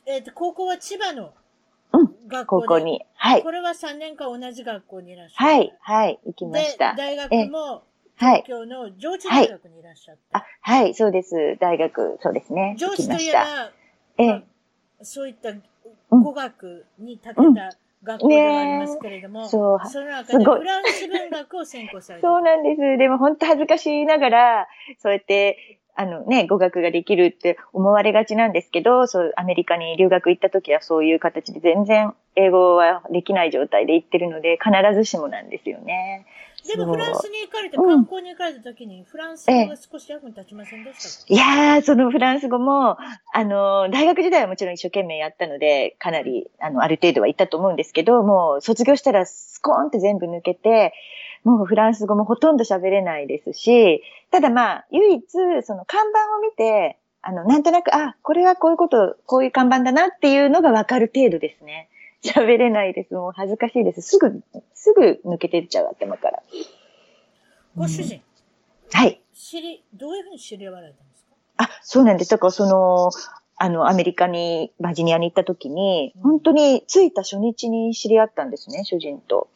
[0.06, 1.30] えーっと、高校は千葉の
[1.92, 2.66] うん学校で？
[2.66, 3.04] 高校に。
[3.14, 3.42] はい。
[3.44, 5.50] これは3年間同じ学校にいらっしゃる。
[5.50, 6.94] はい、はい、行きましで、た。
[6.96, 7.80] 大学もはい
[8.18, 10.22] 東京の上智大学にいらっしゃって。
[10.32, 11.56] あ、はい、そうです。
[11.60, 12.76] 大学、そうですね。
[12.78, 13.72] 上智といえばた。、
[14.18, 14.44] ええ、
[15.02, 15.52] そういった
[16.10, 22.98] 語学に長けた学校ではありますけれども、そうその中でフランス文学を専攻されて そうなんです。
[22.98, 36.26] でも本当恥ずかしいながら、そうやって、あのね、語学ができるって思われがちなんですけど、そう、アメリカに留学行った時はそういう形で全然英語はできない状態で行ってるので、必ずしもなんですよね。
[36.66, 37.88] でもフランスに行かれて、うん。
[37.88, 42.96] 観光に行かれた時に、フランス語が少し役に立ちませんでしたか、いやー、そのフランス語も、
[43.32, 50.94] あの、大学時代はもちろん一生懸命やったので、かなり、あの、ある程度は行ったと思うんですけど、もう卒業したらスコーンって全部抜けて、
[51.44, 55.22] もうフランス語もほとんど喋れないですし、ただまあ、唯一、
[55.62, 61.88] その看板を見て、あの、なんとなく、あ、これはこういうこと、こういう看板だなっていうのがわかる程度ですね。
[62.24, 63.14] 喋れないです。
[63.14, 64.00] もう恥ずかしいです。
[64.02, 64.42] すぐ、
[64.74, 66.42] すぐ抜けてっちゃう、頭から。
[67.76, 68.22] ご主人、
[68.92, 69.20] はい。
[69.34, 71.34] 知り、どういうふうに知り合われたんですか？
[71.58, 72.30] あ、そうなんです。
[72.30, 73.10] だからその、
[73.56, 79.48] あの、アメリカに、バージニアに行った時に、うん本当に着いた初日に知り合ったんですね、主人と。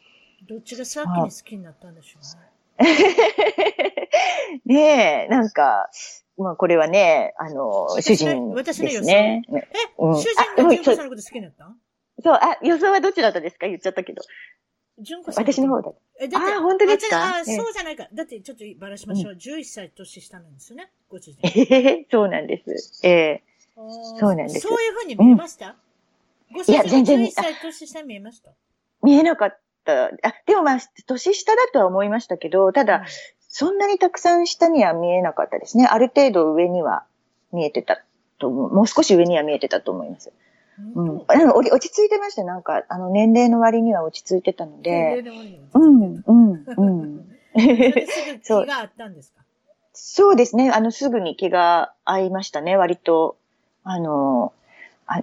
[0.47, 2.89] どっちが先に好きになったんでしょうね。
[4.65, 5.89] ねえ、なんか、
[6.37, 9.41] まあこれはね、あの、主私の人私の予想ですね。
[9.49, 9.53] え、
[9.97, 11.77] うん主あでも人が純子さんのこと好きになったん？
[12.23, 13.67] そう、あ、予想はどっちだったですか？
[13.67, 14.21] 言っちゃったけど。
[14.99, 15.91] 純子さん私の方だ。
[16.19, 17.35] え、だって、あ本当ですか？
[17.35, 18.07] あ、ええそうじゃないか。
[18.13, 19.33] だって、ちょっとばらしましょう。
[19.33, 21.39] 11歳年下なんですよね、ご主人。
[21.43, 21.61] え
[22.01, 23.05] えそうなんです。
[23.07, 23.49] えー
[24.19, 25.77] そうなんですそういうふうに見えました、
[26.51, 28.51] ご主人いや全然11歳年下に見えました？
[29.01, 30.07] 見えなかった。
[30.07, 30.11] あ、
[30.45, 33.05] でもまあ、年下だとは思いましたけど、ただ、
[33.47, 35.87] そんなにたくさん下には見えなかったですね。
[35.89, 37.05] ある程度上には
[37.53, 38.03] 見えてた
[38.37, 38.73] と思う。
[38.75, 40.33] もう少し上には見えてたと思います。
[40.95, 41.23] ううんん。
[41.27, 42.43] あの落ち着いてました。
[42.43, 45.23] なんか、あの、年齢の割には落ち着いてたので。
[45.23, 45.29] で、
[45.73, 47.25] うん、うん、うん。
[47.53, 49.43] それですぐ気があったんですか？
[49.93, 50.71] そうですね。
[50.71, 52.77] あの、すぐに気が合いましたね。
[52.77, 53.37] 割と、
[53.83, 54.58] あの、あ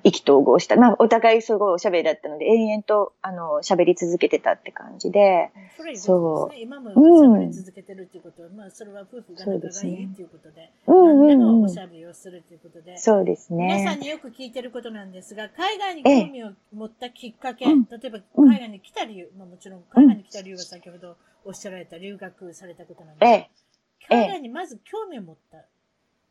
[0.03, 0.76] 意気投合した。
[0.76, 5.51] まあ、お互いすごいおしゃべりだったので、延々と、あの、喋り続けてたって感じで。
[5.76, 6.61] それそうね。
[6.61, 11.80] 今も喋り続けてるっていうことは、まあ、それは夫婦が仲がいいっていうことで、うん、何でうん、うんもおし。
[11.80, 13.66] ゃべりをするということで、そうですね。
[13.66, 23.66] 皆さんによく聞いてることなんですが、海外に興味を持ったきっかけ、うん例えばうん海外に来た理由、まあもちろん海外に来た理由は先ほどおっしゃられた留学されたことなんですが、ええ
[24.09, 25.59] 海外にまず興味を持った。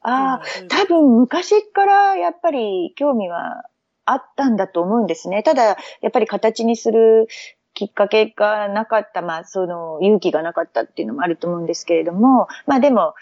[0.08, 3.64] ああ、多分昔からやっぱり興味は
[4.06, 5.44] あったんだと思うんですね。
[5.44, 7.28] ただ、やっぱり形にする
[7.74, 13.16] きっかけがなかった、まあ、その勇気がなかったっていうのもあると思うんですけれども、まあでも、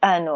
[0.00, 0.34] あの、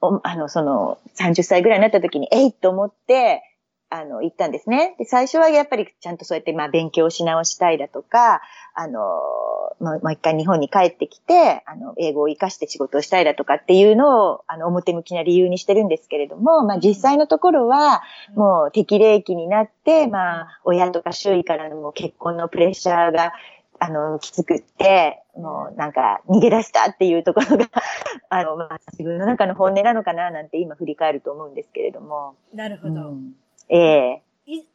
[0.00, 3.42] おあの、その30歳ぐらいになった時に、えいと思って、
[3.90, 4.94] あの、行ったんですね。
[4.98, 8.42] で、最初はやっぱりちゃんとそうやって、まあ、勉強し直したいだとか、
[8.74, 18.02] あの、もうもう一回日本に帰ってきて、あの、英語を活かして仕事をしたいだとかっていうのを、あの、表向きな理由にしてるんですけれども、まあ、実際のところは、
[18.34, 23.32] もう適齢期になって、まあ、親とか周囲からのもう結婚のプレッシャーが、
[23.80, 27.66] あの、きつくって、もうなんか逃げ出したっていうところが、
[28.28, 32.34] あの、まあ、自分の中の本音なのかななんて今振り返ると思うんですけれども。
[32.52, 33.10] なるほど。
[33.10, 33.34] うん
[33.68, 34.22] ええ。
[34.46, 34.66] いい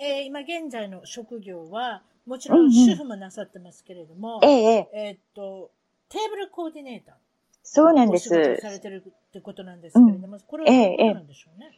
[0.00, 5.06] えー今現在の職業は、もちろん主婦もなさってますけれども、ええええ。
[5.08, 5.70] えーっと、
[6.08, 7.14] テーブルコーディネーター。
[7.64, 8.28] そうなんです。
[8.28, 8.68] さ。
[8.70, 11.72] れてるってことなんですけれども、これはどうなんでしょうね？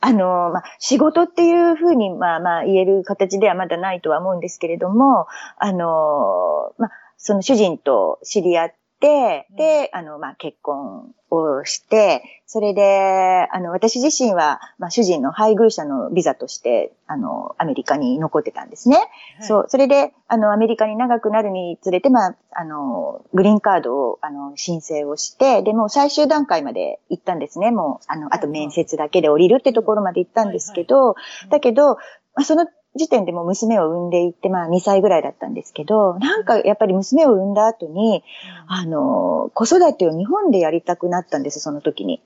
[0.00, 5.26] あの、まあ、仕事っていうふうに、まあまあ言える形ではまだないとは思うんですけれども、
[5.58, 18.96] あの、まあ、その主人と知り合って、で、あの、まあ、結婚をして、それで、あの、私自身は、まあ、主人の配偶者のビザとして、あの、アメリカに残ってたんですね。
[18.96, 27.70] はいそう、それで、あの、アメリカに長くなるにつれて、まあ、あの、グリーンカードを、あの、申請をして、で、もう最終段階まで行ったんですね。
[27.70, 31.14] もう、あの、あと面接だけで降りるってところまで行ったんですけど、
[31.50, 31.94] だけど、
[32.34, 32.66] まあ、その
[32.96, 38.24] 時点でもう娘を産んでいって、まあ、2歳ぐらいだったんですけど、なんかやっぱり娘を産んだ後に、
[38.66, 42.20] あの、子育てを日本でやりたくなったんです、その時に。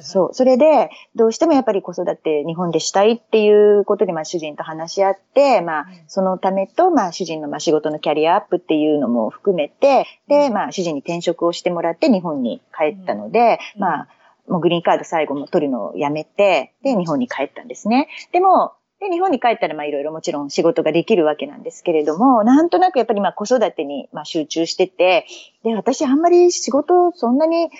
[0.00, 0.34] そう。
[0.34, 5.86] それで、どうしてもやっぱり子育て日本でしたいっていうことで、まあ主人と話し合って、まあうん。
[6.06, 13.80] そのためと、まあ主人のまあ仕事のキャリアアップっていうのも含めて、で、まあ主人に転職をしてもらって日本に帰ったので、うん。
[13.80, 14.08] まあ、
[14.48, 18.08] もうグリーンカード最後も取るのをやめて、で、日本に帰ったんですね。
[18.32, 25.26] でも、で、日本に帰ったら、まあ、いろいろもちろん仕事ができるわけなんですけれども、なんとなくやっぱりまあ、子育てに、まあ、集中してて、
[25.62, 27.70] で、私あんまり仕事、そんなに、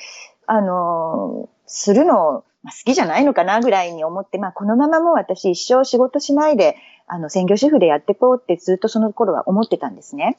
[0.46, 10.38] あの、するの、まあ、好きじゃないのかなぐらいに思って、まあ、このままもう私一生仕事しないで、あの、専業主婦でやっていこうってずっとその頃は思ってたんですね。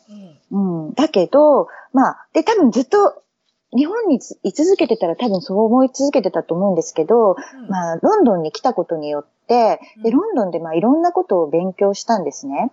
[0.51, 0.59] う
[0.89, 0.93] ん。
[0.93, 3.21] だけど、まあ、で、多分ずっと
[3.75, 12.71] 日本に居続けてたら多分そう思い続けてたと思うんですけど、うんまあ、ロンドンに来たことによって、で、うんロンドンでまあいろんなことを勉強したんですね。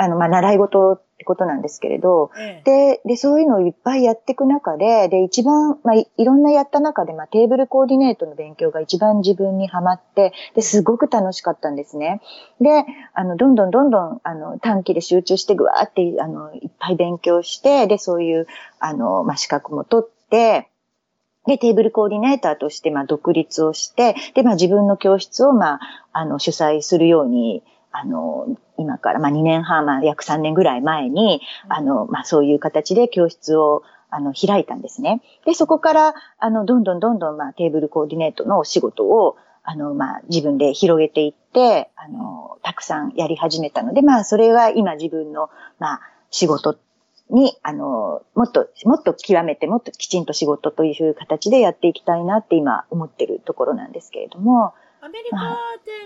[0.00, 12.22] あの、まあ、習い事ってことなんですけれど、ええで、で、そういうのをいっぱいやっていく中で、で、一番、まあ、いいろんなやった中で、まあ、テーブルコーディネートの勉強が一番自分にハマって、で、すごく楽しかったんですね。
[12.62, 18.46] で、あの、どんどんどんどん、あの、短期で集中してぐわーって、あの、いっぱい勉強して、で、そういう、
[18.78, 20.70] あの、まあ、資格も取って、
[21.46, 25.80] で、テーブルコーディネーターとして、まあ、独立をして、で、まあ、自分の教室を、まあ、
[26.12, 27.62] あの、主催するように、
[27.92, 35.22] あの、今から、まあ、2年半、まあ、約3年ぐらい前に、あの、まあ、そういう形で教室を、あの、開いたんですね。
[35.46, 46.76] で、そこから、あの、どんどんどんどん、まあ、テーブルコーディネートのお仕事を、あの、まあ、自分で広げていって、あの、たくさんやり始めたので、まあ、それは今自分の、まあ、仕事
[47.30, 55.56] に、あの、もっと、もっと極めて、もっときちんと仕事という形でやっていきたいなって今思ってるところなんですけれども、アメリカ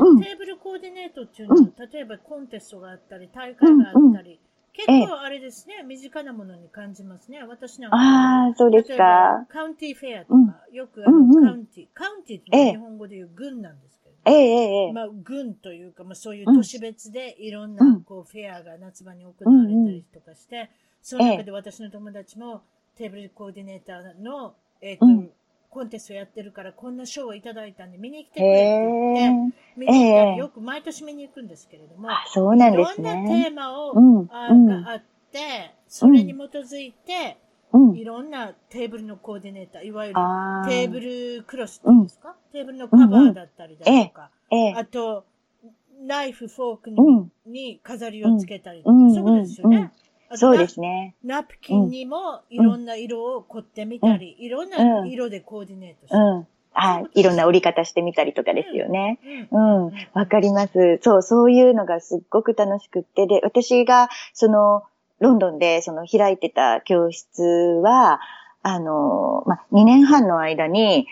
[0.01, 0.21] うん。
[0.21, 4.41] でテーブルコーディネートっていうのは、例えばコンテストがあったり、大会があったり、
[4.73, 7.43] 結構あれですね、身近なものに感じますね。
[7.45, 7.97] 私なんか。
[7.97, 9.47] ああ、そうですか。
[9.49, 11.45] カウンティーフェアとか、うんよくあの、うんうん。
[11.45, 14.93] カウンティー、カウンティーって日本語で言う軍なんですけど、ええええええ。
[14.93, 18.03] まあ、軍というか、まあ、そういう都市別でいろんな、うん。
[18.03, 20.71] こう、フェアが夏場に行われたりとかして、
[21.05, 22.63] そのええ中で私の友達も
[22.97, 25.31] テーブルコーディネーターの、えっ、と、うん
[25.69, 29.57] コンテストやってるから、こんな賞をいただいたんで見に来てくへれって言えって、。
[29.77, 33.43] 見に行ったり、ええよく毎年見に行くんですけれども、あ、そうなんですいろんなね。
[33.43, 34.29] テーマを、うん。
[34.31, 35.03] あうんがあっ
[35.33, 37.39] て、それに基づいて、
[37.73, 37.97] うん。
[37.97, 40.15] いろんなテーブルのコーディネーター、いわゆる。
[40.71, 44.75] テーブルクロスっていうんですか、テーブルのカバーだったりだとか、ええ。
[44.77, 45.25] あと、
[46.07, 46.91] ナイフ、フォーク
[47.47, 49.93] に,、飾りをつけたりとか、うんそういうことですよね。
[50.37, 51.15] そうですね。
[51.25, 56.47] ナナプキンにもいろんな色を凝ってみたり、いろんな色でコーディネートして、うん。
[56.73, 57.21] はい。
[57.21, 59.21] いろんな折り方してみたりとかですよね。
[59.53, 59.93] うんうん。
[60.13, 60.99] わかります。
[61.03, 63.27] そう、そういうのがすっごく楽しくって。
[63.27, 64.83] で、私が、その、
[65.21, 68.21] ロンドンで、その、開いてた教室は、
[68.63, 71.07] あの、まあ、2年半の間に、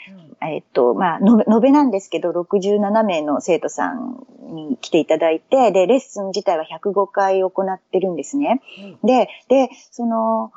[0.49, 8.61] えっと、まあ、のべ、延べなんですけど、67名の生徒さんに来ていただいて、で、レッスン自体は105回行ってるんですね。
[9.03, 10.53] うんで、で、その、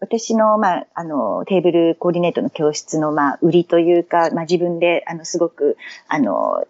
[0.00, 5.76] 私の、まあ、あの、テーブルコーディネートの教室の、まあ、売りというか、まあ、自分で、あの、すごく、
[6.06, 6.64] あの、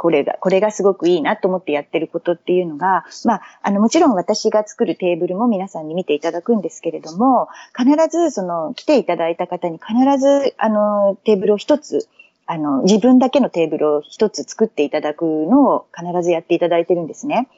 [0.00, 12.08] これが、これがすごくいいなと思ってやってることっていうのが、まあ、あの、もちろん私が作るテーブルも皆さんに見ていただくんですけれども、必ず、その、来ていただいた方に必ず、あの、テーブルを一つ、
[12.46, 17.48] あの、自分だけのテーブルを一つ作っていただくのを必ずやっていただいてるんですね。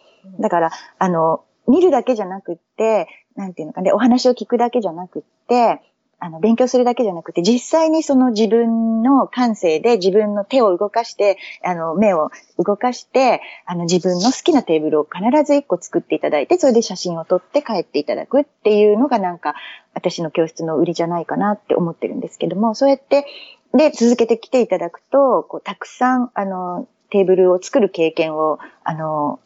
[0.41, 5.83] だから、あの、見るだけじゃなくって、なんていうのかね、お話を聞くだけじゃなくって、
[6.21, 19.55] あの、勉強するだけじゃなくて、実際にその自分の感性で自分の手を動かして、あの、目を動かして、あの、自分の好きなテーブルを必ず一個作っていただいて、それで写真を撮って帰っていただくっていうのがなんか、
[19.95, 23.27] 私の教室の売りじゃないかなって思ってるんですけども、そうやって、
[23.75, 29.41] で、続けてきていただくと、こう、たくさん、あの、テーブルを作る経験を、あの、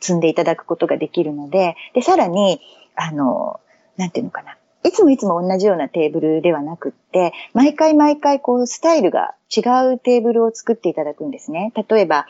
[0.00, 2.60] 積んでいただくことができるので、で、さらに、
[2.94, 3.60] あの、
[3.96, 4.56] なんていうのかな。
[4.84, 9.60] いつもいつも同じようなテーブルではなくって、毎回毎回こうスタイルが違
[9.94, 11.72] うテーブルを作っていただくんですね。
[11.88, 12.26] 例えば、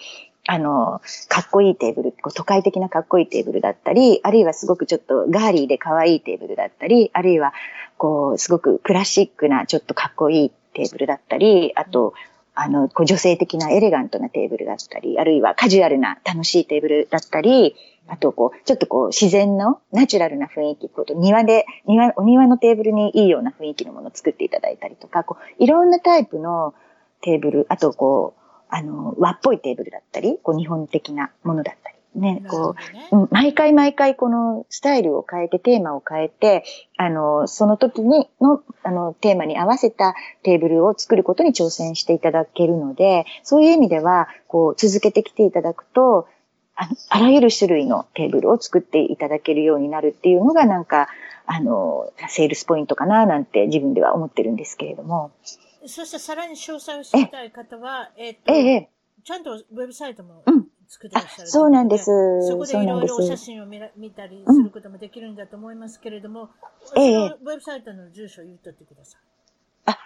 [0.47, 7.55] あの、かっこいいテーブル、こう都会的なかっこいいテーブルだったり、あるいはすごくちょっとガーリーで可愛いテーブルだったり、あるいは、
[7.97, 12.13] こう、すごくクラシックなちょっとかっこいいテーブルだったり、あと、
[12.55, 17.75] あの、こう女性的なエレガントなテーブルだったり、あるいはカジュアルな楽しいテーブルだったり、
[18.07, 26.75] あと、こう、ちょっとこう、自然のナチュラルな雰囲気、こう庭で、庭、お庭のテーブルにいいような雰囲気のものを作っていただいたりとか、こう、いろんなタイプの
[27.23, 32.77] テーブル、あと、こう、あの、和っぽいテーブルだったり、こう、日本的なものだったり、ね、こ
[33.13, 36.65] う、うん、毎回毎回このスタイルを変えて、テーマを変えて、
[36.97, 46.29] あの、その時にの、あの、テーマに合わせたテーブルを作ることに挑戦していただけるので、そういう意味では、こう、続けてきていただくと、
[46.77, 51.09] ああらゆる種類のテーブルを作っていただけるようになるっていうのが、なんか、
[51.47, 55.31] あの、セールスポイントかな、なんて自分では思ってるんですけれども。
[55.87, 58.91] そしてさらに詳細を知りたい方は、えっ、と、ええ、
[59.22, 62.05] ちゃんとウェブサイトもうん作ってらっしゃる、そうなんです。
[62.49, 66.51] そこでいろいろお写真を見ら見たりすることもできるんだと思いますけれども、
[66.97, 69.34] ええウェブサイトの住所を言っとってください。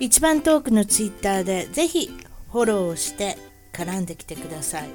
[0.00, 2.10] 一番トークのツイッターでぜひ
[2.52, 3.36] フォローをして
[3.72, 4.88] 絡んできてください。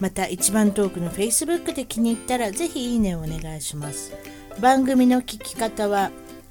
[0.00, 4.12] また一番トークの Facebook で気に入ったらぜひいいねをお願いします。
[4.60, 6.10] 番組の聞き方は